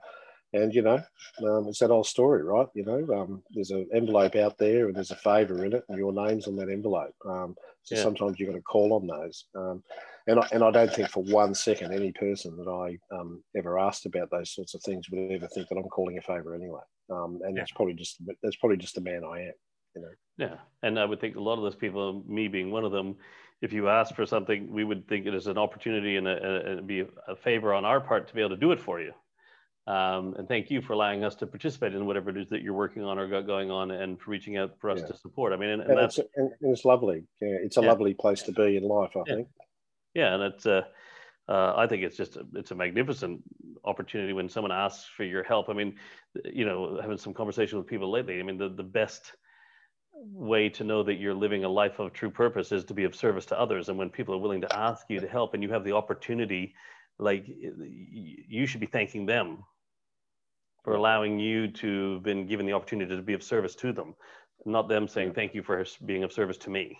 [0.53, 1.01] and you know,
[1.45, 2.67] um, it's that old story, right?
[2.73, 5.97] You know, um, there's an envelope out there, and there's a favour in it, and
[5.97, 7.13] your name's on that envelope.
[7.27, 8.01] Um, so yeah.
[8.01, 9.45] sometimes you've got to call on those.
[9.55, 9.83] Um,
[10.27, 13.77] and I, and I don't think for one second any person that I um, ever
[13.77, 16.81] asked about those sorts of things would ever think that I'm calling a favour anyway.
[17.11, 17.61] Um, and yeah.
[17.61, 19.53] that's probably just that's probably just the man I am.
[19.95, 20.09] You know.
[20.37, 23.17] Yeah, and I would think a lot of those people, me being one of them,
[23.61, 26.87] if you ask for something, we would think it is an opportunity and, a, and
[26.87, 29.11] be a favor on our part to be able to do it for you.
[29.87, 32.73] Um, and thank you for allowing us to participate in whatever it is that you're
[32.73, 35.07] working on or got going on and for reaching out for us yeah.
[35.07, 35.53] to support.
[35.53, 37.23] I mean, and, and, and that's, it's, and it's lovely.
[37.39, 37.87] Yeah, it's a yeah.
[37.87, 39.35] lovely place to be in life, I yeah.
[39.35, 39.47] think.
[40.15, 40.33] Yeah.
[40.33, 40.81] And it's, uh,
[41.47, 43.43] uh, I think it's just, a, it's a magnificent
[43.83, 45.69] opportunity when someone asks for your help.
[45.69, 45.95] I mean,
[46.43, 49.33] you know, having some conversation with people lately, I mean, the, the best
[50.15, 53.15] way to know that you're living a life of true purpose is to be of
[53.15, 53.89] service to others.
[53.89, 56.73] And when people are willing to ask you to help and you have the opportunity,
[57.19, 59.63] like you should be thanking them
[60.83, 64.15] for allowing you to have been given the opportunity to be of service to them,
[64.65, 66.97] not them saying thank you for being of service to me.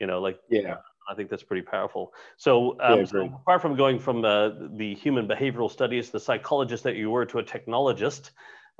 [0.00, 0.76] You know, like yeah.
[1.08, 2.12] I think that's pretty powerful.
[2.36, 6.84] So, um, yeah, so apart from going from uh, the human behavioral studies, the psychologist
[6.84, 8.30] that you were to a technologist,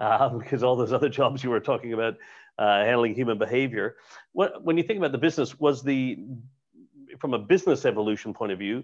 [0.01, 2.15] um, because all those other jobs you were talking about
[2.59, 3.97] uh, handling human behavior,
[4.33, 6.19] what when you think about the business, was the
[7.19, 8.83] from a business evolution point of view,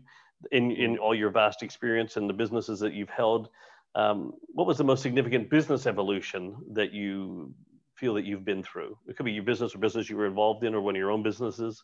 [0.52, 3.48] in in all your vast experience and the businesses that you've held,
[3.94, 7.54] um, what was the most significant business evolution that you
[7.94, 8.96] feel that you've been through?
[9.08, 11.10] It could be your business or business you were involved in, or one of your
[11.10, 11.82] own businesses.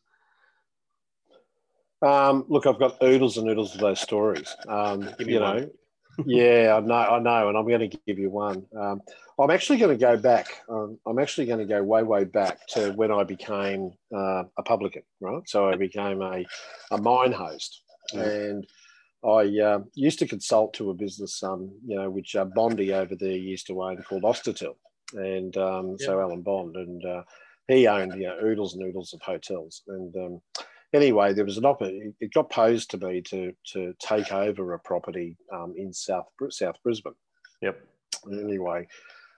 [2.03, 4.55] Um, look, I've got oodles and oodles of those stories.
[4.68, 5.71] Um, you know,
[6.27, 8.64] yeah, I know, I know, and I'm going to give you one.
[8.79, 9.01] Um,
[9.38, 10.62] I'm actually going to go back.
[10.68, 14.62] Um, I'm actually going to go way, way back to when I became uh, a
[14.64, 15.42] publican, right?
[15.48, 16.44] So I became a,
[16.90, 18.66] a mine host, and
[19.25, 23.14] I uh, used to consult to a business, um, you know, which uh, Bondy over
[23.14, 24.75] there used to own called Austotel,
[25.14, 26.01] and um, yep.
[26.01, 27.22] so Alan Bond, and uh,
[27.68, 29.83] he owned you know oodles and oodles of hotels.
[29.88, 30.40] And um,
[30.92, 32.14] anyway, there was an opportunity.
[32.20, 36.76] It got posed to me to to take over a property um, in South South
[36.83, 37.14] Brisbane.
[37.61, 37.81] Yep.
[38.31, 38.87] Anyway,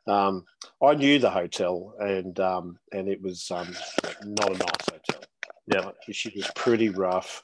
[0.09, 0.45] um,
[0.83, 5.23] I knew the hotel, and um, and it was not a nice hotel.
[5.67, 7.43] Yeah, she was pretty rough.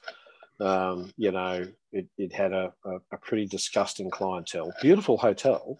[0.61, 4.73] Um, you know, it, it had a, a, a, pretty disgusting clientele.
[4.83, 5.79] Beautiful hotel,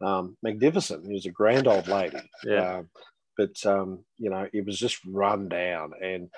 [0.00, 1.04] um, magnificent.
[1.04, 2.20] It was a grand old lady.
[2.44, 2.76] Yeah.
[2.76, 2.90] Um,
[3.36, 5.92] but, um, you know, it was just run down.
[6.00, 6.28] And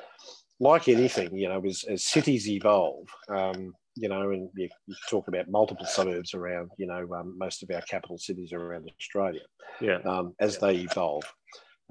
[0.63, 5.27] like anything, you know, as, as cities evolve, um, you know, and you, you, talk
[5.27, 9.41] about multiple suburbs around, you know, um, most of our capital cities around Australia.
[9.81, 9.99] Yeah.
[10.39, 10.61] as yeah.
[10.61, 11.25] they evolve.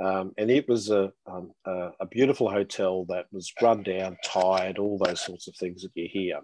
[0.02, 4.80] Um, and it was a, um, a, a, beautiful hotel that was run down, tired,
[4.80, 6.40] all those sorts of things that you hear.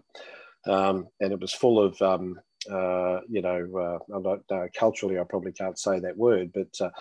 [0.67, 2.37] Um, and it was full of, um,
[2.69, 6.91] uh, you know, uh, not, uh, culturally, I probably can't say that word, but, uh,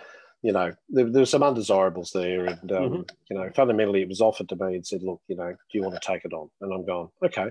[0.46, 2.46] you know, there, there were some undesirables there.
[2.46, 3.02] And, um, mm-hmm.
[3.28, 5.82] you know, fundamentally, it was offered to me and said, look, you know, do you
[5.82, 6.48] want to take it on?
[6.60, 7.48] And I'm going, okay.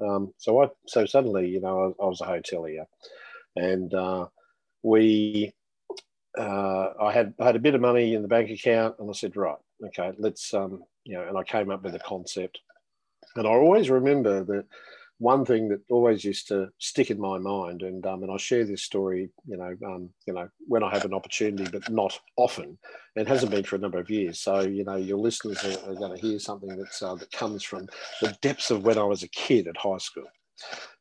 [0.00, 2.84] Um, so I, so suddenly, you know, I, I was a hotelier
[3.56, 4.26] and uh,
[4.84, 5.52] we,
[6.38, 9.12] uh, I had I had a bit of money in the bank account, and I
[9.14, 9.56] said, right,
[9.86, 12.60] okay, let's um, you know, and I came up with a concept,
[13.36, 14.66] and I always remember that
[15.18, 18.64] one thing that always used to stick in my mind, and um, and I share
[18.64, 22.78] this story, you know, um, you know, when I have an opportunity, but not often,
[23.16, 24.40] and hasn't been for a number of years.
[24.40, 27.62] So you know, your listeners are, are going to hear something that's uh, that comes
[27.62, 27.86] from
[28.20, 30.28] the depths of when I was a kid at high school.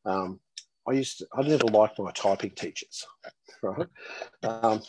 [0.06, 0.40] Um,
[0.88, 3.06] I used to, I never liked my typing teachers,
[3.64, 3.88] right?
[4.44, 4.82] Um,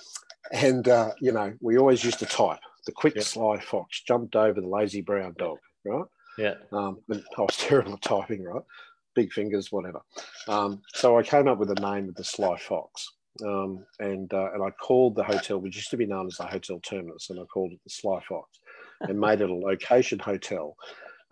[0.52, 2.60] and, uh, you know, we always used to type.
[2.84, 6.04] The quick, sly fox jumped over the lazy brown dog, right?
[6.38, 6.54] Yeah.
[6.72, 8.62] Um, I was terrible at typing, right?
[9.16, 10.00] Big fingers, whatever.
[10.46, 13.09] Um, so I came up with the name of the Sly Fox.
[13.44, 16.46] Um, and uh, and I called the hotel, which used to be known as the
[16.46, 18.61] Hotel Terminus, and I called it the Sly Fox,
[19.02, 20.76] and made it a location hotel.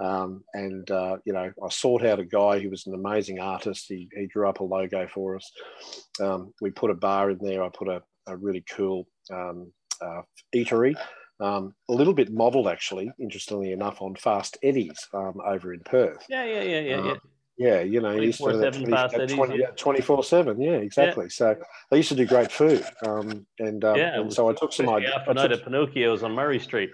[0.00, 3.86] Um, and uh, you know, I sought out a guy who was an amazing artist.
[3.88, 5.50] He, he drew up a logo for us.
[6.20, 7.62] Um, we put a bar in there.
[7.62, 10.22] I put a, a really cool um, uh,
[10.54, 10.94] eatery.
[11.40, 16.24] Um, a little bit modelled, actually, interestingly enough, on Fast Eddie's um, over in Perth.
[16.28, 17.16] Yeah, yeah, yeah, yeah, uh, yeah.
[17.56, 20.60] Yeah, you know, used to 24 24 7.
[20.60, 21.26] Yeah, exactly.
[21.26, 21.28] Yeah.
[21.30, 21.56] So
[21.90, 22.84] they used to do great food.
[23.06, 25.12] Um, and, um, yeah, and so I took some ideas.
[25.14, 26.90] After night at Pinocchio's on Murray Street.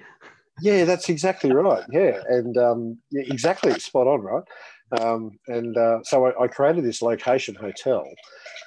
[0.61, 1.85] Yeah, that's exactly right.
[1.91, 2.21] Yeah.
[2.29, 4.45] And um, yeah, exactly spot on, right?
[5.01, 8.05] Um, and uh, so I, I, created this location hotel,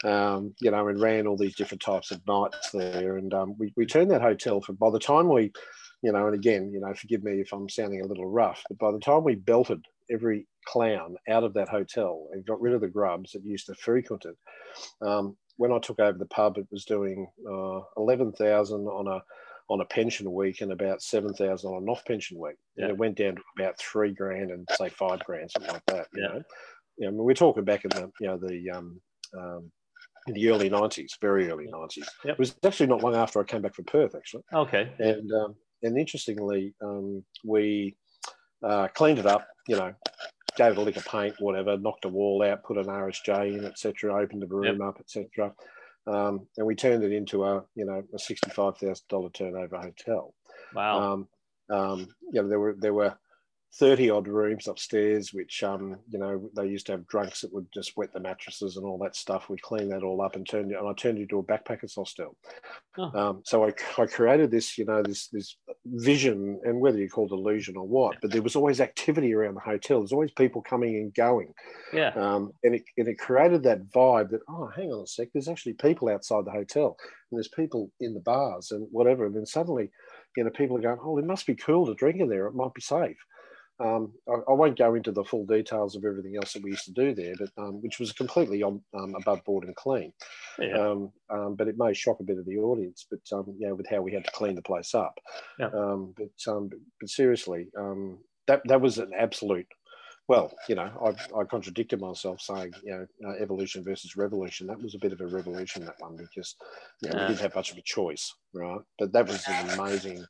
[0.05, 3.17] um, you know, and ran all these different types of nights there.
[3.17, 5.51] And um, we, we turned that hotel for, by the time we,
[6.01, 8.79] you know, and again, you know, forgive me if I'm sounding a little rough, but
[8.79, 12.81] by the time we belted every clown out of that hotel and got rid of
[12.81, 14.35] the grubs that used to frequent it,
[15.05, 19.21] um, when I took over the pub, it was doing uh, 11,000 on a
[19.69, 22.57] on a pension week and about 7,000 on an off pension week.
[22.75, 22.83] Yeah.
[22.85, 26.07] And it went down to about three grand and say five grand, something like that.
[26.13, 26.27] You yeah.
[26.27, 26.41] know,
[26.97, 29.01] you know, we're talking back in the, you know, the, um,
[29.37, 29.71] um,
[30.27, 31.97] in the early 90s, very early 90s.
[31.97, 32.33] Yep.
[32.33, 34.43] It was actually not long after I came back from Perth, actually.
[34.53, 34.91] Okay.
[34.99, 37.95] And, um, and interestingly, um, we
[38.63, 39.93] uh, cleaned it up, you know,
[40.55, 43.65] gave it a lick of paint, whatever, knocked a wall out, put an RSJ in,
[43.65, 44.81] etc., opened the room yep.
[44.81, 45.53] up, etc.
[46.05, 50.33] Um, and we turned it into a, you know, a sixty-five thousand dollar turnover hotel.
[50.73, 51.13] Wow.
[51.13, 51.27] Um,
[51.69, 53.15] um, you know, there were there were
[53.79, 57.65] 30 odd rooms upstairs, which, um, you know, they used to have drunks that would
[57.73, 59.49] just wet the mattresses and all that stuff.
[59.49, 61.95] We cleaned that all up and turned it, and I turned it into a backpackers
[61.95, 62.37] hostel.
[62.99, 63.19] Oh.
[63.19, 67.25] Um, so I, I created this, you know, this, this vision and whether you call
[67.25, 69.99] it illusion or what, but there was always activity around the hotel.
[69.99, 71.51] There's always people coming and going.
[71.91, 72.09] Yeah.
[72.09, 75.49] Um, and it, and it created that vibe that, oh, hang on a sec, there's
[75.49, 76.95] actually people outside the hotel
[77.31, 79.25] and there's people in the bars and whatever.
[79.25, 79.89] And then suddenly,
[80.37, 82.45] you know, people are going, oh, it must be cool to drink in there.
[82.45, 83.17] It might be safe.
[83.79, 86.85] Um, I, I, won't go into the full details of everything else that we used
[86.85, 90.13] to do there, but um, which was completely on, um, above board and clean.
[90.59, 90.77] Yeah.
[90.77, 93.75] Um, um, but it may shock a bit of the audience, but um, you know,
[93.75, 95.17] with how we had to clean the place up.
[95.59, 95.69] Yeah.
[95.73, 97.67] but, but, but seriously,
[98.47, 99.67] that that was an absolute.
[100.29, 104.67] Well, you know, I, I contradicted myself saying, you know, uh, evolution versus revolution.
[104.67, 106.55] That was a bit of a revolution, that one, because
[107.01, 107.21] you know, yeah.
[107.23, 108.79] we didn't have much of a choice, right?
[108.97, 110.23] But that was an amazing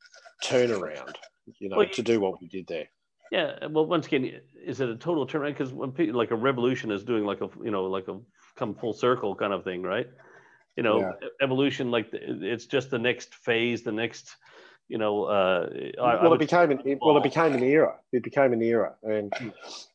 [0.43, 1.15] turnaround,
[1.59, 2.87] you know, well, to do what we did there.
[3.33, 5.57] Yeah, well, once again, is it a total turnaround?
[5.57, 8.19] Because when people like a revolution is doing like a you know like a
[8.55, 10.07] come full circle kind of thing, right?
[10.77, 11.29] You know, yeah.
[11.41, 14.35] evolution like it's just the next phase, the next
[14.87, 15.23] you know.
[15.23, 15.67] Uh,
[15.97, 17.95] well, I it became an it, well, it became an era.
[18.11, 19.33] It became an era, and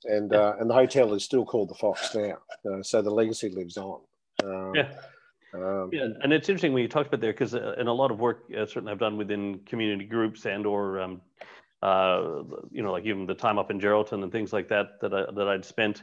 [0.05, 0.38] and yeah.
[0.38, 3.77] uh, and the hotel is still called the Fox now, uh, so the legacy lives
[3.77, 4.01] on.
[4.42, 4.90] Um, yeah.
[5.55, 8.11] Um, yeah, and it's interesting when you talked about there because uh, in a lot
[8.11, 11.20] of work, uh, certainly I've done within community groups and or um,
[11.82, 15.14] uh, you know, like even the time up in Geraldton and things like that that
[15.14, 16.02] I, that I'd spent.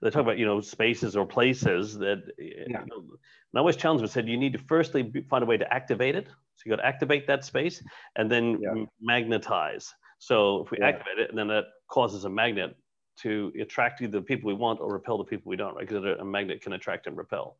[0.00, 2.22] They talk about you know spaces or places that.
[2.38, 2.54] Yeah.
[2.66, 4.08] You know, and I always challenge them.
[4.08, 6.28] Said you need to firstly find a way to activate it.
[6.28, 7.82] So you got to activate that space
[8.16, 8.84] and then yeah.
[9.00, 9.92] magnetize.
[10.18, 10.88] So if we yeah.
[10.88, 12.76] activate it, and then that causes a magnet
[13.18, 15.88] to attract either the people we want or repel the people we don't, right?
[15.88, 17.56] Because a magnet can attract and repel.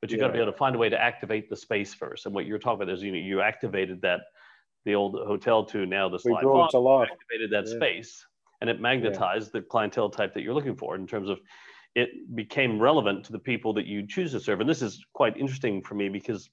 [0.00, 2.26] But you've got to be able to find a way to activate the space first.
[2.26, 4.20] And what you're talking about is you know, you activated that
[4.84, 7.08] the old hotel to now the slide we to life.
[7.10, 7.76] activated that yeah.
[7.76, 8.24] space
[8.60, 9.60] and it magnetized yeah.
[9.60, 11.38] the clientele type that you're looking for in terms of
[11.94, 15.36] it became relevant to the people that you choose to serve and this is quite
[15.36, 16.50] interesting for me because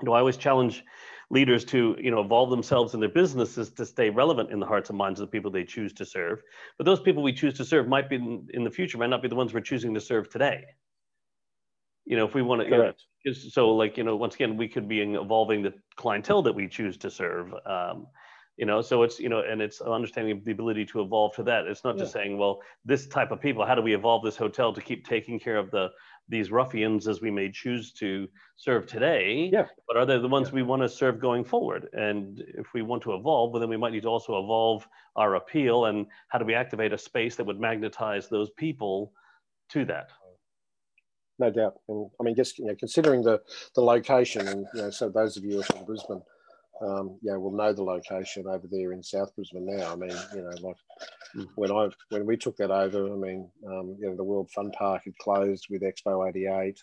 [0.00, 0.84] you know i always challenge
[1.30, 4.90] leaders to you know evolve themselves in their businesses to stay relevant in the hearts
[4.90, 6.42] and minds of the people they choose to serve
[6.78, 9.22] but those people we choose to serve might be in, in the future might not
[9.22, 10.64] be the ones we're choosing to serve today
[12.06, 14.68] you know if we want to you know, so like you know once again we
[14.68, 18.06] could be evolving the clientele that we choose to serve um,
[18.56, 21.66] you know so it's you know and it's understanding the ability to evolve to that
[21.66, 22.02] it's not yeah.
[22.02, 25.06] just saying well this type of people how do we evolve this hotel to keep
[25.06, 25.90] taking care of the
[26.28, 29.66] these ruffians as we may choose to serve today yeah.
[29.86, 30.54] but are they the ones yeah.
[30.54, 33.76] we want to serve going forward and if we want to evolve well then we
[33.76, 37.44] might need to also evolve our appeal and how do we activate a space that
[37.44, 39.12] would magnetize those people
[39.68, 40.10] to that
[41.38, 41.80] no doubt.
[41.88, 43.40] And I mean, just you know, considering the
[43.74, 46.22] the location, and you know, so those of you from Brisbane,
[46.82, 49.92] um, know, will know the location over there in South Brisbane now.
[49.92, 50.76] I mean, you know, like
[51.34, 51.46] mm.
[51.54, 54.70] when I when we took that over, I mean, um, you know, the World Fun
[54.72, 56.78] Park had closed with Expo '88.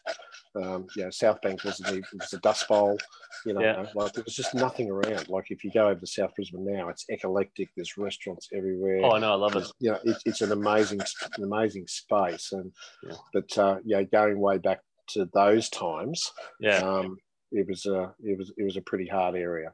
[0.55, 2.97] Um, you know, South Bank was the was a dust bowl.
[3.45, 3.85] You know, yeah.
[3.93, 5.29] like there was just nothing around.
[5.29, 7.69] Like if you go over to South Brisbane now, it's eclectic.
[7.75, 9.01] There's restaurants everywhere.
[9.03, 9.67] Oh, I know, I love it.
[9.79, 11.01] You know, it, it's an amazing,
[11.37, 12.51] an amazing space.
[12.51, 12.71] And
[13.03, 13.15] yeah.
[13.33, 16.77] but uh, yeah, going way back to those times, yeah.
[16.77, 17.17] Um,
[17.53, 19.71] it was a it was it was a pretty hard area.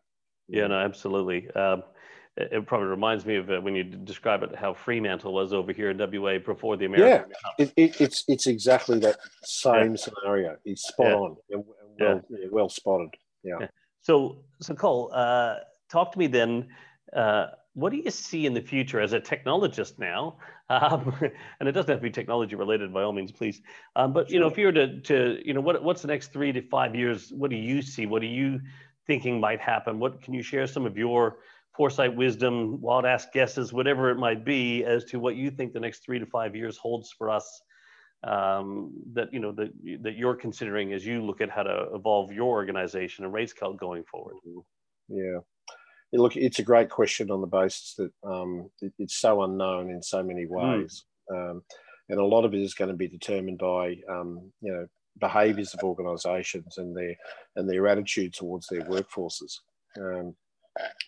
[0.49, 1.49] Yeah, no, absolutely.
[1.51, 1.83] Um,
[2.37, 5.71] it, it, probably reminds me of uh, when you describe it how Fremantle was over
[5.71, 7.31] here in WA before the American.
[7.59, 9.95] Yeah, it, it, it's it's exactly that same yeah.
[9.95, 10.57] scenario.
[10.65, 11.15] It's spot yeah.
[11.15, 11.63] on and,
[11.99, 12.47] well yeah.
[12.51, 13.09] well spotted.
[13.43, 13.67] Yeah.
[14.01, 15.57] So so Col, uh,
[15.89, 16.67] talk to me then.
[17.15, 20.37] Uh, what do you see in the future as a technologist now?
[20.71, 21.15] Um,
[21.59, 23.59] and it doesn't have to be technology related by all means, please.
[23.95, 26.31] Um, but you know, if you were to, to you know, what, what's the next
[26.31, 27.33] three to five years?
[27.33, 28.05] What do you see?
[28.05, 28.61] What do you
[29.09, 29.97] thinking might happen?
[29.97, 31.37] What can you share some of your
[31.75, 35.79] foresight, wisdom, wild ass guesses, whatever it might be, as to what you think the
[35.79, 37.61] next three to five years holds for us?
[38.23, 39.69] Um, that you know that
[40.03, 44.03] that you're considering as you look at how to evolve your organization and RatesCalc going
[44.03, 44.35] forward.
[45.07, 45.39] Yeah,
[46.13, 50.03] look, it's a great question on the basis that um, it, it's so unknown in
[50.03, 50.53] so many hmm.
[50.53, 51.51] ways, mm.
[51.51, 51.63] um,
[52.09, 54.85] and a lot of it is going to be determined by um, you know
[55.19, 57.15] behaviours of organisations and their
[57.55, 59.59] and their attitude towards their workforces.
[59.97, 60.35] Um,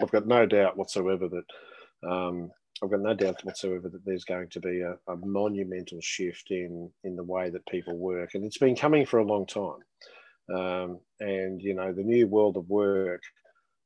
[0.02, 2.52] I've got no doubt whatsoever that um,
[2.84, 6.90] I've got no doubt whatsoever that there's going to be a, a, monumental shift in
[7.04, 9.82] in the way that people work, and it's been coming for a long time.
[10.54, 13.22] Um, and you know, the new world of work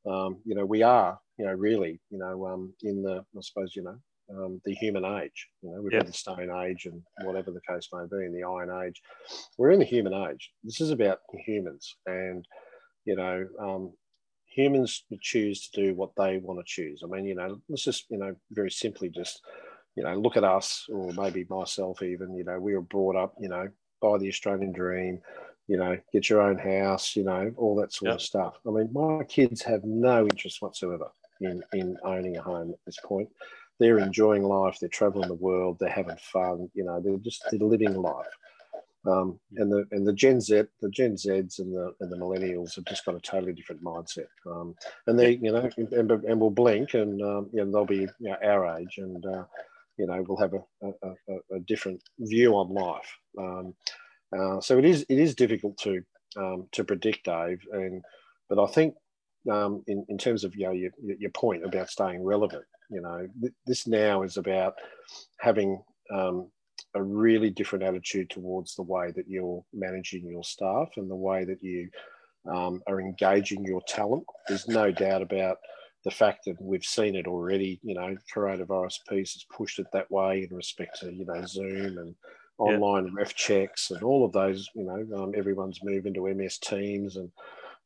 [0.05, 3.75] um, you know, we are, you know, really, you know, um, in the, I suppose,
[3.75, 3.97] you know,
[4.29, 5.47] um, the human age.
[5.61, 6.03] You know, we've yep.
[6.03, 9.01] had the Stone Age and whatever the case may be, in the Iron Age.
[9.57, 10.51] We're in the human age.
[10.63, 12.45] This is about humans, and
[13.05, 13.93] you know, um,
[14.47, 17.01] humans choose to do what they want to choose.
[17.03, 19.41] I mean, you know, let's just, you know, very simply just,
[19.95, 22.35] you know, look at us, or maybe myself even.
[22.35, 23.67] You know, we were brought up, you know,
[24.01, 25.21] by the Australian dream
[25.67, 28.15] you know, get your own house, you know, all that sort yep.
[28.15, 28.55] of stuff.
[28.67, 31.09] I mean, my kids have no interest whatsoever
[31.41, 33.29] in, in owning a home at this point.
[33.79, 37.59] They're enjoying life, they're traveling the world, they're having fun, you know, they're just they're
[37.59, 38.27] living life.
[39.07, 42.75] Um, and the and the Gen Z, the Gen Zs and the and the millennials
[42.75, 44.27] have just got a totally different mindset.
[44.47, 48.07] Um, and they, you know, and, and will blink, and um, you know, they'll be
[48.19, 49.43] you know, our age, and uh,
[49.97, 53.17] you know, we'll have a, a, a, different view on life.
[53.37, 53.73] Um,
[54.37, 56.01] uh, so it is it is difficult to
[56.37, 57.61] um, to predict, Dave.
[57.71, 58.03] And
[58.49, 58.95] but I think
[59.51, 63.27] um, in in terms of you know your, your point about staying relevant, you know
[63.41, 64.75] th- this now is about
[65.39, 65.81] having
[66.13, 66.49] um,
[66.95, 71.45] a really different attitude towards the way that you're managing your staff and the way
[71.45, 71.89] that you
[72.51, 74.23] um, are engaging your talent.
[74.47, 75.57] There's no doubt about
[76.03, 77.79] the fact that we've seen it already.
[77.83, 81.97] You know, coronavirus piece has pushed it that way in respect to you know Zoom
[81.97, 82.15] and
[82.57, 84.69] online ref checks and all of those.
[84.75, 87.31] You know, um, everyone's moving to MS Teams and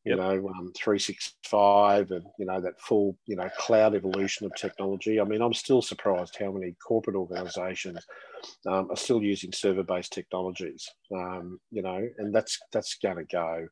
[0.05, 5.19] you know um, 365 and you know that full you know cloud evolution of technology.
[5.19, 8.05] I mean, I'm still surprised how many corporate organisations
[8.65, 10.89] um, are still using server-based technologies.
[11.13, 13.67] Um, you know, and that's that's going to go.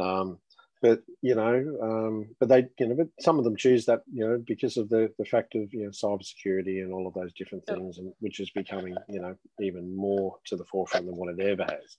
[0.00, 0.38] Um,
[0.82, 4.26] but you know, um, but they, you know, but some of them choose that, you
[4.26, 7.66] know, because of the the fact of you know cybersecurity and all of those different
[7.66, 11.40] things, and which is becoming, you know, even more to the forefront than what it
[11.40, 11.96] ever has.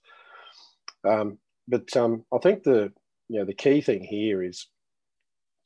[1.09, 2.91] Um, but um, I think the
[3.31, 4.67] you know the key thing here is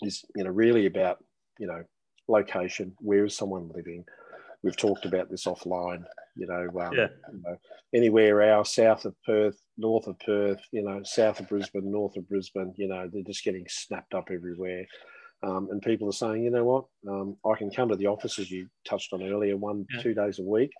[0.01, 1.17] is you know really about
[1.57, 1.83] you know
[2.27, 2.93] location.
[2.99, 4.05] Where is someone living?
[4.61, 6.03] We've talked about this offline.
[6.37, 7.07] You know, um, yeah.
[7.31, 7.57] you know,
[7.93, 12.27] anywhere else south of Perth, north of Perth, you know, south of Brisbane, north of
[12.27, 14.85] Brisbane, you know, they're just getting snapped up everywhere.
[15.43, 18.37] Um, and people are saying, you know what, um, I can come to the office
[18.37, 20.01] as you touched on earlier, one, yeah.
[20.01, 20.71] two days a week,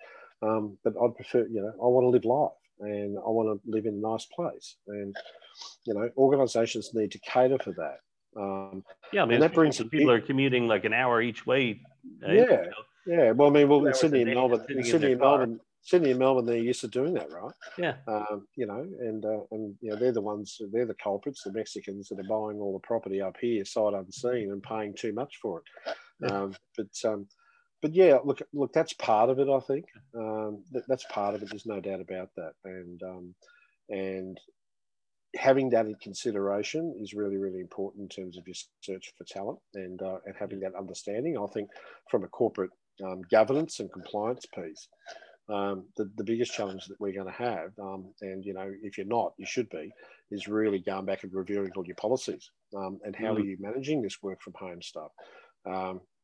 [0.42, 3.70] um, but I'd prefer, you know, I want to live life and I want to
[3.70, 4.76] live in a nice place.
[4.88, 5.16] And,
[5.84, 7.98] you know, organizations need to cater for that.
[8.38, 11.80] Um, yeah, I mean, that brings people are commuting like an hour each way.
[12.26, 12.32] Eh?
[12.32, 12.70] Yeah, you know?
[13.06, 13.30] yeah.
[13.32, 16.44] Well, I mean, well, in Sydney and Melbourne, in Sydney and Melbourne, Sydney and Melbourne,
[16.44, 17.54] they're used to doing that, right?
[17.78, 17.94] Yeah.
[18.08, 21.52] Um, you know, and uh, and you know they're the ones, they're the culprits, the
[21.52, 25.36] Mexicans that are buying all the property up here sight unseen and paying too much
[25.40, 25.94] for it.
[26.20, 26.28] Yeah.
[26.28, 27.26] Um, but um,
[27.82, 29.48] but yeah, look, look, that's part of it.
[29.48, 29.84] I think
[30.16, 31.50] um, that, that's part of it.
[31.50, 32.52] There's no doubt about that.
[32.64, 33.34] And um,
[33.88, 34.40] and
[35.36, 39.58] having that in consideration is really, really important in terms of your search for talent
[39.74, 41.38] and uh, and having that understanding.
[41.38, 41.70] I think
[42.10, 42.70] from a corporate
[43.04, 44.88] um, governance and compliance piece,
[45.48, 48.98] um, the, the biggest challenge that we're going to have, um, and you know, if
[48.98, 49.90] you're not, you should be,
[50.30, 53.38] is really going back and reviewing all your policies um, and how mm.
[53.38, 55.12] are you managing this work from home stuff.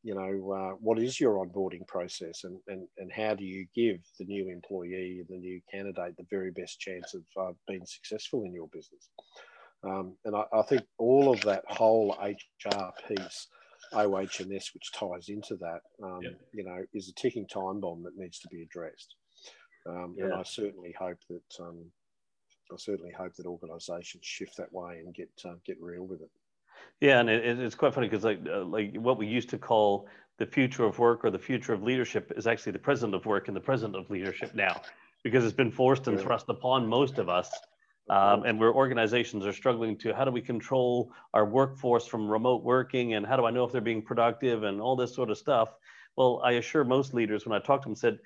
[0.03, 3.97] You know, uh, what is your onboarding process, and, and and how do you give
[4.19, 8.43] the new employee and the new candidate the very best chance of uh, being successful
[8.43, 9.09] in your business?
[9.83, 13.47] Um, and I, I think all of that whole HR piece
[13.93, 16.39] OHS, which ties into that, um, yep.
[16.53, 19.15] you know, is a ticking time bomb that needs to be addressed.
[19.87, 20.25] Um, yeah.
[20.25, 21.85] And I certainly hope that um,
[22.71, 26.29] I certainly hope that organisations shift that way and get uh, get real with it.
[27.01, 30.07] Yeah, and it, it's quite funny because like uh, like what we used to call
[30.37, 33.47] the future of work or the future of leadership is actually the present of work
[33.47, 34.81] and the present of leadership now,
[35.23, 37.49] because it's been forced and thrust upon most of us
[38.09, 42.61] Um, and where organizations are struggling to how do we control our workforce from remote
[42.61, 45.37] working and how do I know if they're being productive and all this sort of
[45.37, 45.69] stuff.
[46.17, 48.19] Well, I assure most leaders when I talk to them said,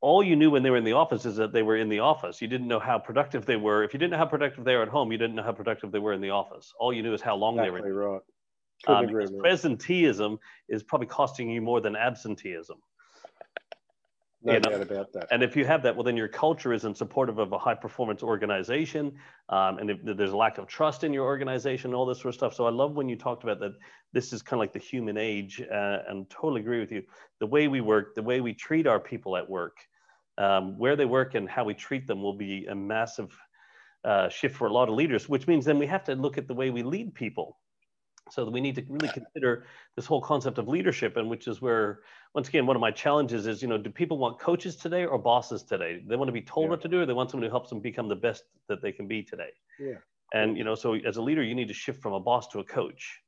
[0.00, 2.00] all you knew when they were in the office is that they were in the
[2.00, 2.42] office.
[2.42, 3.82] You didn't know how productive they were.
[3.82, 5.90] If you didn't know how productive they were at home, you didn't know how productive
[5.90, 6.72] they were in the office.
[6.78, 8.12] All you knew is how long exactly they were.
[8.12, 8.20] right.
[8.86, 12.78] Um, presenteeism is probably costing you more than absenteeism.
[14.42, 15.28] No you doubt about that.
[15.30, 18.22] And if you have that, well, then your culture isn't supportive of a high performance
[18.22, 19.12] organization.
[19.50, 22.34] Um, and if there's a lack of trust in your organization, all this sort of
[22.36, 22.54] stuff.
[22.54, 23.72] So I love when you talked about that.
[24.12, 27.02] This is kind of like the human age, uh, and totally agree with you.
[27.38, 29.76] The way we work, the way we treat our people at work,
[30.38, 33.36] um, where they work, and how we treat them will be a massive
[34.04, 36.48] uh, shift for a lot of leaders, which means then we have to look at
[36.48, 37.58] the way we lead people
[38.30, 39.66] so we need to really consider
[39.96, 42.00] this whole concept of leadership and which is where
[42.34, 45.18] once again one of my challenges is you know do people want coaches today or
[45.18, 46.02] bosses today?
[46.06, 46.70] They want to be told Yeah.
[46.70, 48.92] what to do or they want someone who helps them become the best that they
[48.92, 49.50] can be today?
[49.78, 49.98] Yeah.
[50.34, 52.60] and you know so as a leader you need to shift from a boss to
[52.60, 53.20] a coach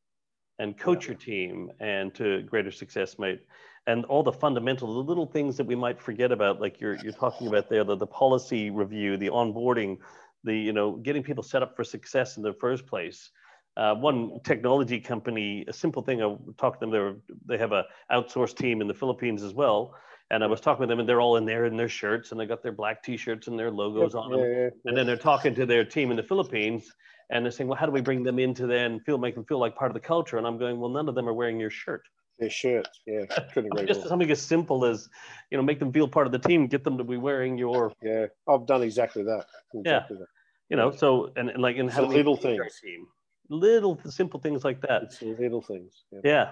[0.59, 3.41] and coach your team and to greater success mate.
[3.87, 7.13] And all the fundamental the little things that we might forget about like you're you're
[7.13, 9.99] talking about there the, the policy review the onboarding
[10.45, 13.31] the you know getting people set up for success in the first place
[13.77, 16.23] uh, one technology company, a simple thing.
[16.23, 16.91] I talked to them.
[16.91, 17.17] They were,
[17.47, 19.95] they have a outsourced team in the Philippines as well,
[20.31, 22.41] and I was talking with them, and they're all in there in their shirts, and
[22.41, 24.41] they got their black T-shirts and their logos on them.
[24.41, 26.93] yeah, yeah, And then they're talking to their team in the Philippines,
[27.31, 29.59] and they're saying, "Well, how do we bring them into then feel make them feel
[29.59, 31.71] like part of the culture?" And I'm going, "Well, none of them are wearing your
[31.71, 32.03] shirt.
[32.39, 33.01] their shirts.
[33.07, 35.09] Yeah, couldn't agree Just something as simple as,
[35.51, 36.67] you know, make them feel part of the team.
[36.67, 39.47] Get them to be wearing your, Yeah, I've done exactly that.
[39.75, 40.27] Exactly that.
[40.69, 42.81] you know, so and, and like and how So do little things.
[42.83, 43.07] team?
[43.53, 45.03] Little simple things like that.
[45.03, 46.05] It's little things.
[46.11, 46.21] Yeah.
[46.25, 46.51] Yeah,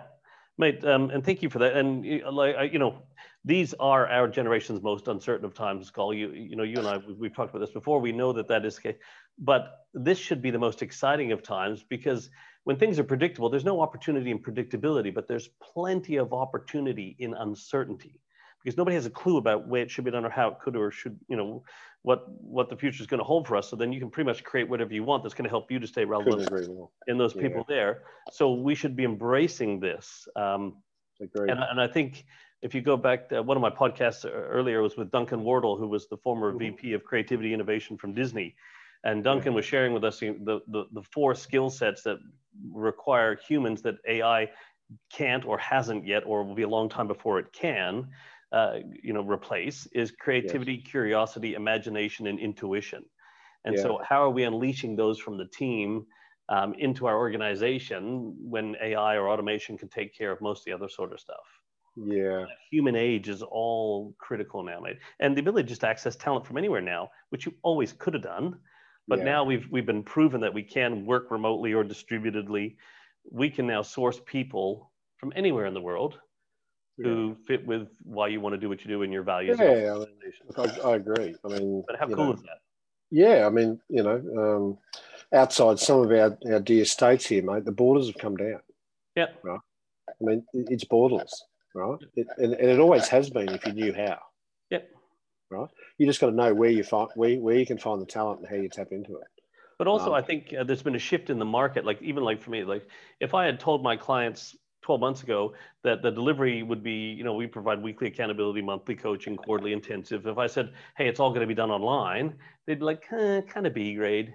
[0.58, 1.74] mate, um, and thank you for that.
[1.74, 3.02] And like I- you know,
[3.42, 5.90] these are our generation's most uncertain of times.
[5.90, 8.00] Col you, you know, you and I, we- we've talked about this before.
[8.00, 8.96] We know that that is the case,
[9.38, 12.28] but this should be the most exciting of times because
[12.64, 17.32] when things are predictable, there's no opportunity in predictability, but there's plenty of opportunity in
[17.32, 18.20] uncertainty
[18.62, 20.76] because nobody has a clue about where it should be done or how it could
[20.76, 21.62] or should, you know,
[22.02, 23.68] what what the future is going to hold for us.
[23.68, 25.78] So then you can pretty much create whatever you want that's going to help you
[25.78, 26.50] to stay relevant
[27.06, 27.42] in those Yeah.
[27.42, 28.04] people there.
[28.30, 30.28] So we should be embracing this.
[30.36, 30.82] Um,
[31.20, 32.24] and, I- and I think
[32.62, 35.88] if you go back, to, one of my podcasts earlier was with Duncan Wardle, who
[35.88, 36.58] was the former Mhm.
[36.58, 38.56] VP of Creativity Innovation from Disney.
[39.04, 42.18] And Duncan was sharing with us the, the, the four skill sets that
[42.70, 44.50] require humans that AI
[45.10, 48.10] can't or hasn't yet, or will be a long time before it can,
[48.52, 53.04] uh, you know, replace is creativity, curiosity, imagination, and intuition.
[53.64, 56.06] And so, how are we unleashing those from the team
[56.48, 60.72] um, into our organization when AI or automation can take care of most of the
[60.72, 61.46] other sort of stuff?
[61.96, 64.98] yeah, Human age is all critical now, mate.
[65.18, 68.22] And the ability just to access talent from anywhere now, which you always could have
[68.22, 68.60] done,
[69.08, 69.24] but Yeah.
[69.24, 72.76] now we've we've been proven that we can work remotely or distributedly.
[73.30, 76.20] We can now source people from anywhere in the world
[77.02, 79.58] who fit with why you want to do what you do and your values.
[79.58, 80.08] Yeah, I mean.
[80.56, 81.34] I, I agree.
[81.44, 82.58] I mean, But how cool know, is that?
[83.10, 84.78] Yeah, I mean, you know, um,
[85.32, 88.60] outside some of our, our dear states here, mate, the borders have come down.
[89.16, 89.26] Yeah.
[89.42, 89.60] Right.
[90.08, 91.32] I mean, it's borderless,
[91.74, 91.98] right?
[92.14, 94.18] It, and, and it always has been if you knew how.
[94.70, 94.88] Yep.
[95.50, 95.68] Right.
[95.98, 98.40] You just got to know where you find where, where you can find the talent
[98.40, 99.26] and how you tap into it.
[99.78, 101.84] But also, Um, I think uh, there's been a shift in the market.
[101.84, 102.86] Like even like for me, like
[103.18, 104.56] if I had told my clients
[104.90, 108.96] 12 months ago that the delivery would be, you know, we provide weekly accountability, monthly
[108.96, 110.26] coaching, quarterly intensive.
[110.26, 112.34] If I said, hey, it's all going to be done online,
[112.66, 114.34] they'd be like, eh, kind of B grade.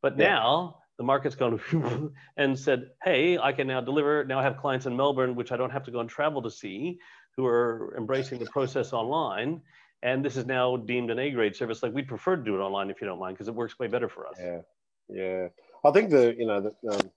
[0.00, 0.28] But Yeah.
[0.28, 1.60] now the market's gone
[2.38, 4.24] and said, hey, I can now deliver.
[4.24, 6.50] Now I have clients in Melbourne, which I don't have to go and travel to
[6.50, 6.98] see,
[7.36, 9.60] who are embracing the process online.
[10.02, 11.82] And this is now deemed an A grade service.
[11.82, 13.88] Like we'd prefer to do it online if you don't mind, because it works way
[13.88, 14.38] better for us.
[14.40, 14.60] Yeah.
[15.10, 15.48] Yeah.
[15.84, 17.10] I think the, you know, the, um,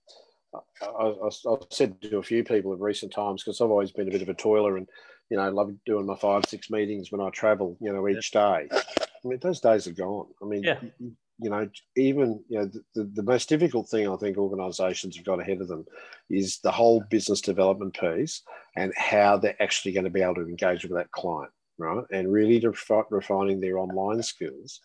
[0.53, 4.07] I, I, I've said to a few people in recent times because I've always been
[4.07, 4.87] a bit of a toiler and,
[5.29, 8.67] you know, love doing my five, six meetings when I travel, you know, each day.
[8.71, 10.27] I mean, those days are gone.
[10.41, 10.79] I mean, Yeah.
[10.99, 15.15] you, you know, even, you know, the, the, the most difficult thing I think organizations
[15.15, 15.85] have got ahead of them
[16.29, 18.41] is the whole business development piece
[18.75, 22.03] and how they're actually going to be able to engage with that client, right?
[22.11, 24.81] And really refi- refining their online skills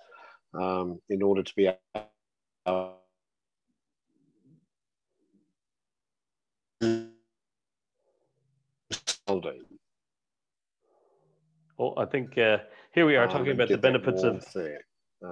[0.55, 1.71] um, in order to be
[2.67, 2.99] able
[11.77, 12.59] Well, I think uh,
[12.95, 14.47] here we are um, talking about the benefits of,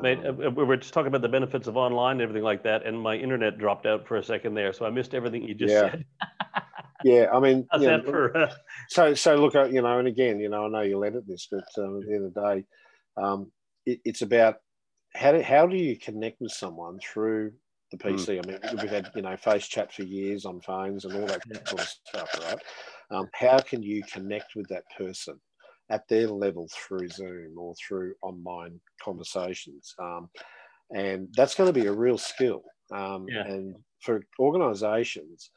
[0.00, 2.64] mate, Um, uh, we were just talking about the benefits of online and everything like
[2.64, 5.54] that, and my internet dropped out for a second there, so I missed everything you
[5.54, 5.80] just Yeah.
[5.80, 6.04] said.
[7.02, 8.36] yeah, I mean, How's you that know, for?
[8.36, 8.52] Uh,
[8.88, 11.48] so so look, uh, you know, and again, you know, I know you'll edit this,
[11.50, 12.64] but um, at the end of the day,
[13.16, 13.52] um,
[13.86, 14.56] it, it's about
[15.14, 17.52] how do, how do you connect with someone through
[17.90, 18.14] the Mm.
[18.14, 18.38] PC?
[18.38, 21.42] I mean, we've had you know face chat for years on phones and all that
[21.68, 22.62] sort of stuff, right?
[23.10, 25.40] Um, how can you connect with that person
[25.92, 29.94] at their level through Zoom or through online conversations?
[29.98, 30.28] Um,
[30.90, 32.62] and that's going to be a real skill.
[32.90, 33.46] Um, Yeah.
[33.46, 35.50] And for organisations,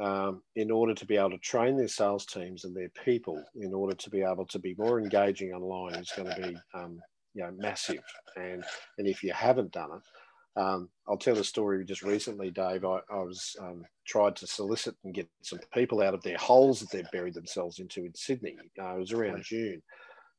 [0.00, 3.72] um, in order to be able to train their sales teams and their people, in
[3.72, 7.00] order to be able to be more engaging online, is going to be um,
[7.34, 8.04] you know massive.
[8.36, 8.64] And
[8.98, 12.84] and if you haven't done it, um, I'll tell a story just recently, Dave.
[12.84, 16.80] I, I was um, tried to solicit and get some people out of their holes
[16.80, 18.56] that they've buried themselves into in Sydney.
[18.80, 19.82] Uh, it was around June.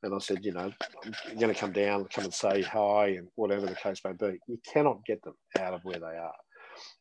[0.01, 0.71] And I said, you know,
[1.05, 4.39] I'm going to come down, come and say hi, and whatever the case may be.
[4.47, 6.33] You cannot get them out of where they are.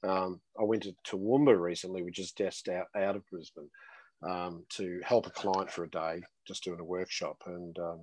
[0.03, 3.71] Um, I went to Toowoomba recently, which is just out, out of Brisbane,
[4.29, 7.37] um, to help a client for a day, just doing a workshop.
[7.47, 8.01] And um,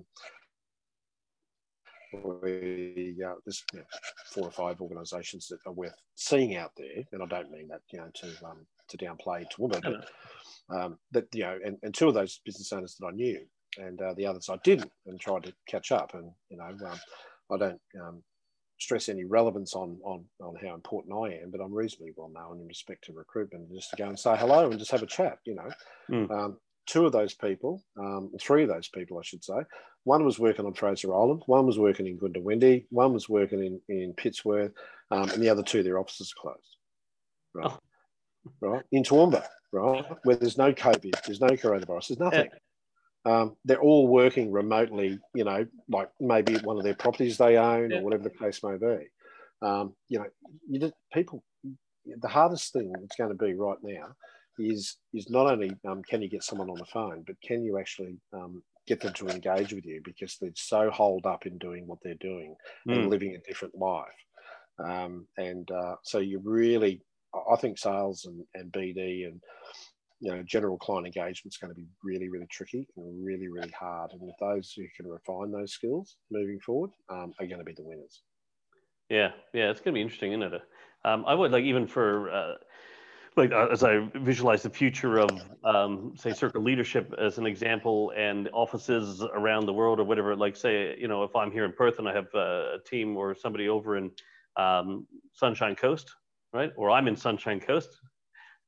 [2.12, 3.84] we, uh, there's you know,
[4.26, 7.82] four or five organisations that are worth seeing out there, and I don't mean that
[7.92, 12.08] you know to um, to downplay Toowoomba, but um, that you know, and, and two
[12.08, 13.40] of those business owners that I knew,
[13.78, 16.14] and uh, the others I didn't, and tried to catch up.
[16.14, 17.00] And you know, um,
[17.52, 18.22] I don't um,
[18.78, 22.60] stress any relevance on, on on how important I am, but I'm reasonably well known
[22.60, 23.72] in respect to recruitment.
[23.74, 25.70] Just to go and say hello and just have a chat, you know.
[26.10, 26.30] Mm.
[26.30, 29.58] Um, two of those people, um, three of those people, I should say.
[30.06, 33.80] One was working on Fraser Island, one was working in Goondiwindi, one was working in
[33.88, 34.72] in Pittsworth,
[35.10, 36.76] um, and the other two, their offices are closed.
[37.54, 37.78] Right, Oh.
[38.60, 42.50] right in Toowoomba, right, where there's no COVID, there's no coronavirus, there's nothing.
[43.24, 47.90] Um, they're all working remotely, you know, like maybe one of their properties they own
[47.90, 47.98] Yeah.
[47.98, 49.08] or whatever the case may be.
[49.60, 50.26] Um, you know,
[50.70, 51.42] you just, people,
[52.04, 54.14] the hardest thing that's going to be right now
[54.58, 57.76] is is not only um, can you get someone on the phone, but can you
[57.80, 61.86] actually um, get them to engage with you because they're so holed up in doing
[61.86, 62.56] what they're doing
[62.90, 63.08] and Mm.
[63.08, 64.06] living a different life.
[64.78, 67.02] Um, and uh, so you really,
[67.34, 69.42] I- think sales and, and BD and
[70.20, 73.70] you know general client engagement is going to be really really tricky and really really
[73.72, 74.12] hard.
[74.12, 77.84] And those who can refine those skills moving forward um, are going to be the
[77.84, 78.22] winners.
[79.08, 80.62] Yeah, yeah, it's gonna be interesting, isn't it?
[81.04, 82.54] Um, I would like even for uh,
[83.36, 85.30] like uh, as I visualize the future of
[85.64, 90.34] um, say circle leadership as an example, and offices around the world or whatever.
[90.34, 93.16] Like say, you know, if I'm here in Perth and I have uh, a team
[93.16, 94.10] or somebody over in
[94.56, 96.10] um, Sunshine Coast,
[96.52, 97.90] right, or I'm in Sunshine Coast,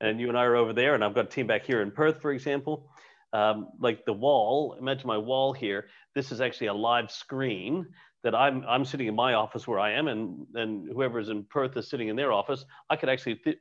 [0.00, 1.90] and you and I are over there, and I've got a team back here in
[1.90, 2.90] Perth, for example.
[3.32, 5.86] Um, like the wall, imagine my wall here.
[6.14, 7.86] This is actually a live screen
[8.24, 11.76] that I'm I'm sitting in my office where I am, and and whoever's in Perth
[11.76, 12.64] is sitting in their office.
[12.90, 13.58] I could actually th-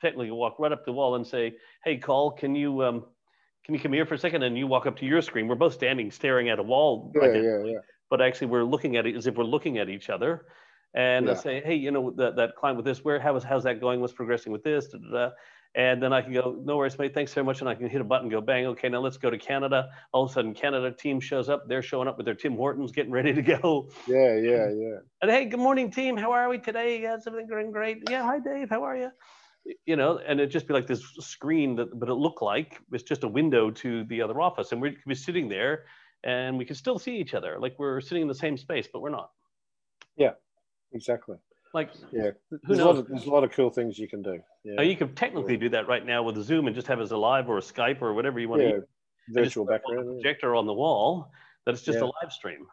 [0.00, 3.04] technically walk right up the wall and say, "Hey, Col, can you um,
[3.64, 4.42] can you come here for a second?
[4.42, 5.46] And you walk up to your screen.
[5.46, 7.78] We're both standing staring at a wall, Yeah, yeah, yeah.
[8.08, 10.46] but actually we're looking at it as if we're looking at each other.
[10.92, 13.62] And I say, hey, you know that, that client with this, where how is how's
[13.62, 14.00] that going?
[14.00, 14.88] What's progressing with this?
[14.88, 15.30] Da, da, da.
[15.76, 17.14] And then I can go, no worries, mate.
[17.14, 17.60] Thanks very much.
[17.60, 18.66] And I can hit a button, go bang.
[18.66, 19.88] Okay, now let's go to Canada.
[20.12, 21.68] All of a sudden, Canada team shows up.
[21.68, 23.88] They're showing up with their Tim Hortons, getting ready to go.
[24.08, 24.96] Yeah, yeah, yeah.
[25.22, 26.16] And hey, good morning, team.
[26.16, 27.00] How are we today?
[27.00, 27.98] Yeah, is everything going great?
[28.10, 28.68] Yeah, hi, Dave.
[28.68, 29.10] How are you?
[29.86, 33.02] You know, and it'd just be like this screen that, but it looked like it's
[33.02, 35.84] just a window to the other office, and we could be sitting there,
[36.24, 39.00] and we could still see each other, like we're sitting in the same space, but
[39.00, 39.30] we're not.
[40.16, 40.32] Yeah,
[40.92, 41.36] exactly.
[41.72, 42.30] Like, Yeah.
[42.66, 44.40] There's a, lot of, there's a lot of cool things you can do.
[44.64, 44.74] Yeah.
[44.74, 47.48] now you could technically do that right now with Zoom and just have a live
[47.48, 48.68] or a Skype or whatever you want yeah.
[48.68, 48.84] to use.
[49.28, 50.06] Virtual On a background.
[50.08, 50.14] Yeah.
[50.14, 51.30] projector on the wall.
[51.64, 52.04] That it's just Yeah.
[52.06, 52.66] a live stream.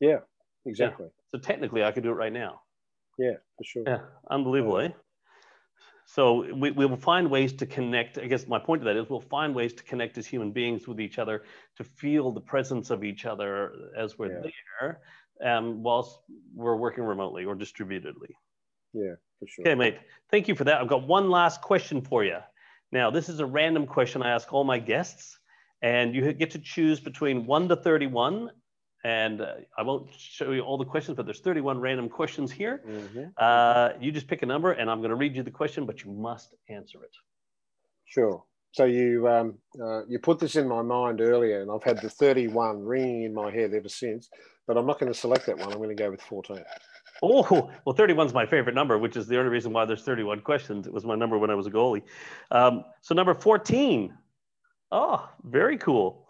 [0.00, 0.18] yeah.
[0.66, 1.08] Exactly.
[1.28, 2.62] So technically, I could do it right now.
[3.18, 3.82] Yeah, for sure.
[3.86, 4.00] Yeah,
[4.30, 4.88] unbelievable, eh?
[6.14, 8.18] So we, we will find ways to connect.
[8.18, 10.86] I guess my point to that is we'll find ways to connect as human beings
[10.86, 11.42] with each other,
[11.76, 14.50] to feel the presence of each other as we're Yeah.
[14.80, 15.00] there,
[15.42, 16.20] um, whilst
[16.54, 18.28] we're working remotely or distributedly.
[18.92, 19.62] Yeah, for sure.
[19.66, 19.98] Okay, mate.
[20.30, 20.80] Thank you for that.
[20.80, 22.38] I've got one last question for you.
[22.92, 25.36] Now, this is a random question I ask all my guests,
[25.82, 28.50] and you get to choose between 1 to 31.
[29.04, 32.82] And uh, I won't show you all the questions, but there's 31 random questions here.
[32.86, 33.32] Mhm.
[33.36, 36.02] Uh, you just pick a number, and I'm going to read you the question, but
[36.02, 37.14] you must answer it.
[38.06, 38.42] Sure.
[38.72, 42.10] So you um, uh, you put this in my mind earlier, and I've had the
[42.10, 44.30] 31 ringing in my head ever since.
[44.66, 45.70] But I'm not going to select that one.
[45.70, 46.64] I'm going to go with 14.
[47.22, 50.40] Oh, well, 31 is my favorite number, which is the only reason why there's 31
[50.40, 50.86] questions.
[50.86, 52.02] It was my number when I was a goalie.
[52.50, 54.12] Um, so, number 14.
[54.90, 56.23] Oh, very cool.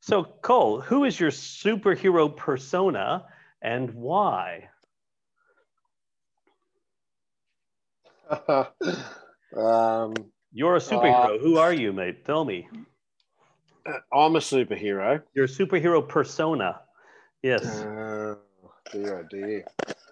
[0.00, 3.24] So, Col, who is your superhero persona
[3.60, 4.68] and why?
[8.48, 10.14] um,
[10.52, 11.40] You're a superhero.
[11.40, 12.24] who are you, mate?
[12.24, 12.68] Tell me.
[14.12, 15.22] I'm a superhero.
[15.34, 16.80] Your superhero persona.
[17.42, 17.64] Yes.
[17.64, 18.36] Uh,
[18.92, 19.64] dear, oh dear.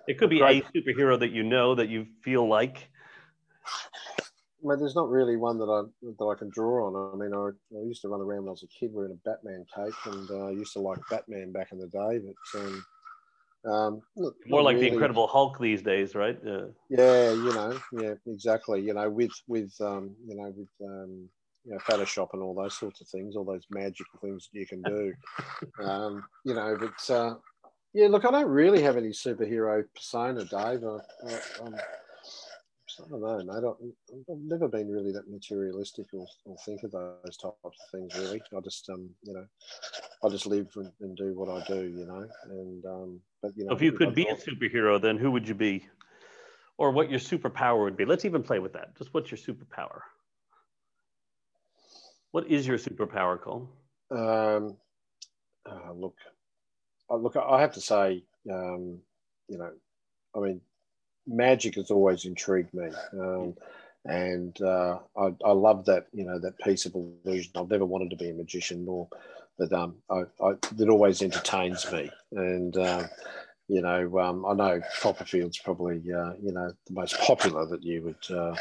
[0.08, 0.64] It could be great.
[0.64, 2.88] a superhero that you know that you feel like.
[4.66, 5.82] Well, there's not really one that I
[6.18, 7.12] that I can draw on.
[7.14, 9.28] I mean, I, I used to run around when I was a kid wearing a
[9.28, 12.18] Batman cape, and uh, I used to like Batman back in the day.
[12.18, 12.84] But um,
[13.64, 14.02] um,
[14.48, 14.88] More like really.
[14.88, 16.36] the Incredible Hulk these days, right?
[16.44, 18.80] Uh, yeah, you know, yeah, exactly.
[18.80, 21.28] You know, with with um, you know with um,
[21.64, 24.82] you know Photoshop and all those sorts of things, all those magical things you can
[24.82, 25.14] do.
[25.84, 27.34] um, you know, but uh,
[27.94, 30.82] yeah, look, I don't really have any superhero persona, Dave.
[30.82, 30.98] I,
[31.64, 31.80] I,
[33.04, 33.64] I don't know, mate.
[33.64, 38.16] I, have never been really that materialistic or, or, think of those types of things.
[38.16, 39.46] Really, I just, um, you know,
[40.24, 42.26] I just live and, and do what I do, you know.
[42.50, 45.54] And um, but you know, if you could be a superhero, then who would you
[45.54, 45.86] be,
[46.78, 48.04] or what your superpower would be?
[48.04, 48.96] Let's even play with that.
[48.96, 50.00] Just what's your superpower?
[52.32, 53.68] What is your superpower, Col?
[54.10, 54.76] Um,
[55.64, 56.16] uh, look,
[57.10, 58.98] uh, look, I have to say, um,
[59.48, 59.70] you know,
[60.34, 60.60] I mean,
[61.26, 62.90] magic has always intrigued me.
[63.12, 63.54] Um,
[64.04, 67.52] and uh, I, I, love that you know that piece of illusion.
[67.56, 69.08] I've never wanted to be a magician, nor,
[69.58, 72.10] but um, I, I, it always entertains me.
[72.32, 73.04] And uh,
[73.68, 78.02] you know, um, I know Copperfield's probably uh, you know the most popular that you
[78.02, 78.54] would uh,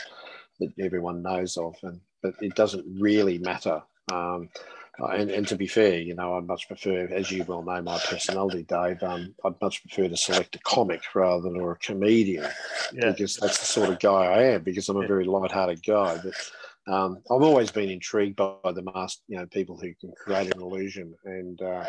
[0.59, 3.83] that everyone knows of, and but it doesn't really matter.
[4.11, 4.49] Um,
[4.99, 7.99] and, and to be fair, you know, I'd much prefer, as you well know, my
[7.99, 9.01] personality, Dave.
[9.03, 12.49] Um, I'd much prefer to select a comic rather than or a comedian,
[12.93, 13.11] yeah.
[13.11, 14.63] because that's the sort of guy I am.
[14.63, 16.19] Because I'm a very light-hearted guy.
[16.23, 20.13] But um, I've always been intrigued by, by the master, you know, people who can
[20.17, 21.85] create an illusion, and uh,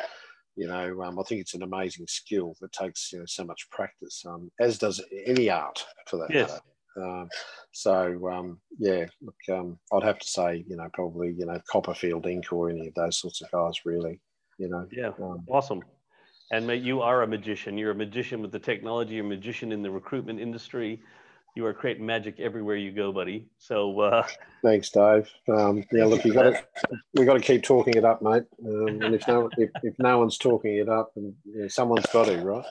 [0.57, 3.69] you know, um, I think it's an amazing skill that takes you know so much
[3.71, 6.51] practice, um, as does any art for that yes.
[6.51, 6.63] matter.
[6.97, 7.29] Um,
[7.73, 12.25] so um, yeah, look, um, I'd have to say, you know, probably you know Copperfield
[12.25, 12.53] Inc.
[12.53, 14.21] or any of those sorts of guys, really.
[14.59, 14.87] You know.
[14.91, 15.11] Yeah.
[15.23, 15.83] Um, awesome.
[16.53, 17.77] And mate, you are a magician.
[17.77, 19.15] You're a magician with the technology.
[19.15, 21.01] You're a magician in the recruitment industry.
[21.57, 23.49] You are creating magic everywhere you go, buddy.
[23.59, 24.27] So uh,
[24.63, 25.29] thanks, Dave.
[25.49, 26.63] Um, yeah, look, you got to
[27.15, 28.45] we got to keep talking it up, mate.
[28.65, 31.35] Um, and if no if, if no one's talking it up, and
[31.71, 32.65] someone's got to, right?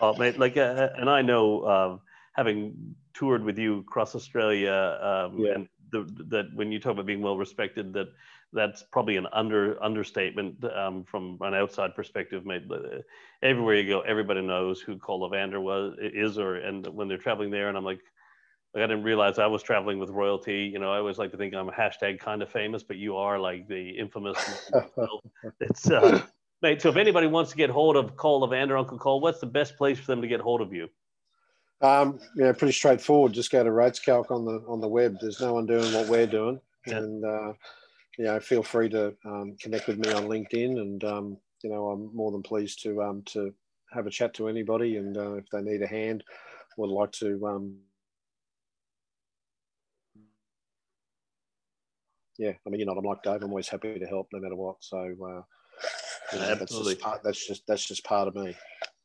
[0.00, 2.00] Oh, mate, like, uh, and I know um,
[2.38, 5.54] having toured with you across Australia, um, yeah.
[5.54, 8.06] and the, that when you talk about being well respected, that
[8.52, 12.46] that's probably an under understatement um, from an outside perspective.
[12.46, 13.02] Made uh,
[13.42, 17.50] everywhere you go, everybody knows who Col Levander was is, or and when they're traveling
[17.50, 18.00] there, and I'm like.
[18.74, 20.70] Like I didn't realize I was traveling with royalty.
[20.70, 23.16] You know, I always like to think I'm a hashtag kind of famous, but you
[23.16, 24.70] are like the infamous.
[25.60, 26.20] it's uh,
[26.60, 26.82] mate.
[26.82, 29.78] So if anybody wants to get hold of Col Levander, Uncle Col, what's the best
[29.78, 30.90] place for them to get hold of you?
[31.80, 33.32] Um, yeah, pretty straightforward.
[33.32, 35.16] Just go to RatesCalc on the on the web.
[35.20, 36.96] There's no one doing what we're doing, yeah.
[36.96, 37.52] and uh,
[38.18, 41.88] you know, feel free to um, connect with me on LinkedIn, and um, you know,
[41.90, 43.54] I'm more than pleased to um, to
[43.92, 46.24] have a chat to anybody, and uh, if they need a hand,
[46.78, 47.46] would like to.
[47.46, 47.76] Um,
[52.38, 53.42] yeah, I mean, you know, I'm like Dave.
[53.42, 54.76] I'm always happy to help, no matter what.
[54.80, 55.42] So, uh,
[56.32, 58.56] you know, that's just part, that's just that's just part of me.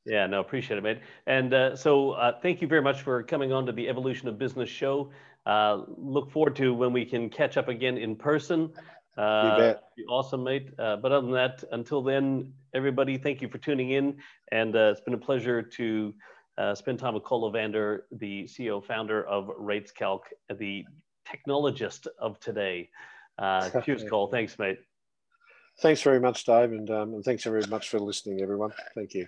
[0.05, 0.99] Yeah, no, appreciate it, mate.
[1.27, 4.37] And uh, so uh, thank you very much for coming on to the Evolution of
[4.37, 5.11] Business show.
[5.45, 8.71] Uh, look forward to when we can catch up again in person.
[9.17, 9.83] Uh, you bet.
[10.09, 10.69] Awesome, mate.
[10.77, 14.17] Uh, but other than that, until then, everybody, thank you for tuning in.
[14.51, 16.13] And uh, it's been a pleasure to
[16.73, 20.19] spend time with Col Levander, the CEO founder of RatesCalc,
[20.57, 20.83] the
[21.27, 22.89] technologist of today.
[23.85, 24.27] cheers, Col.
[24.27, 24.79] Thanks, mate.
[25.81, 26.71] Thanks very much, Dave.
[26.71, 28.71] And, um, and thanks very much for listening, everyone.
[28.95, 29.27] Thank you.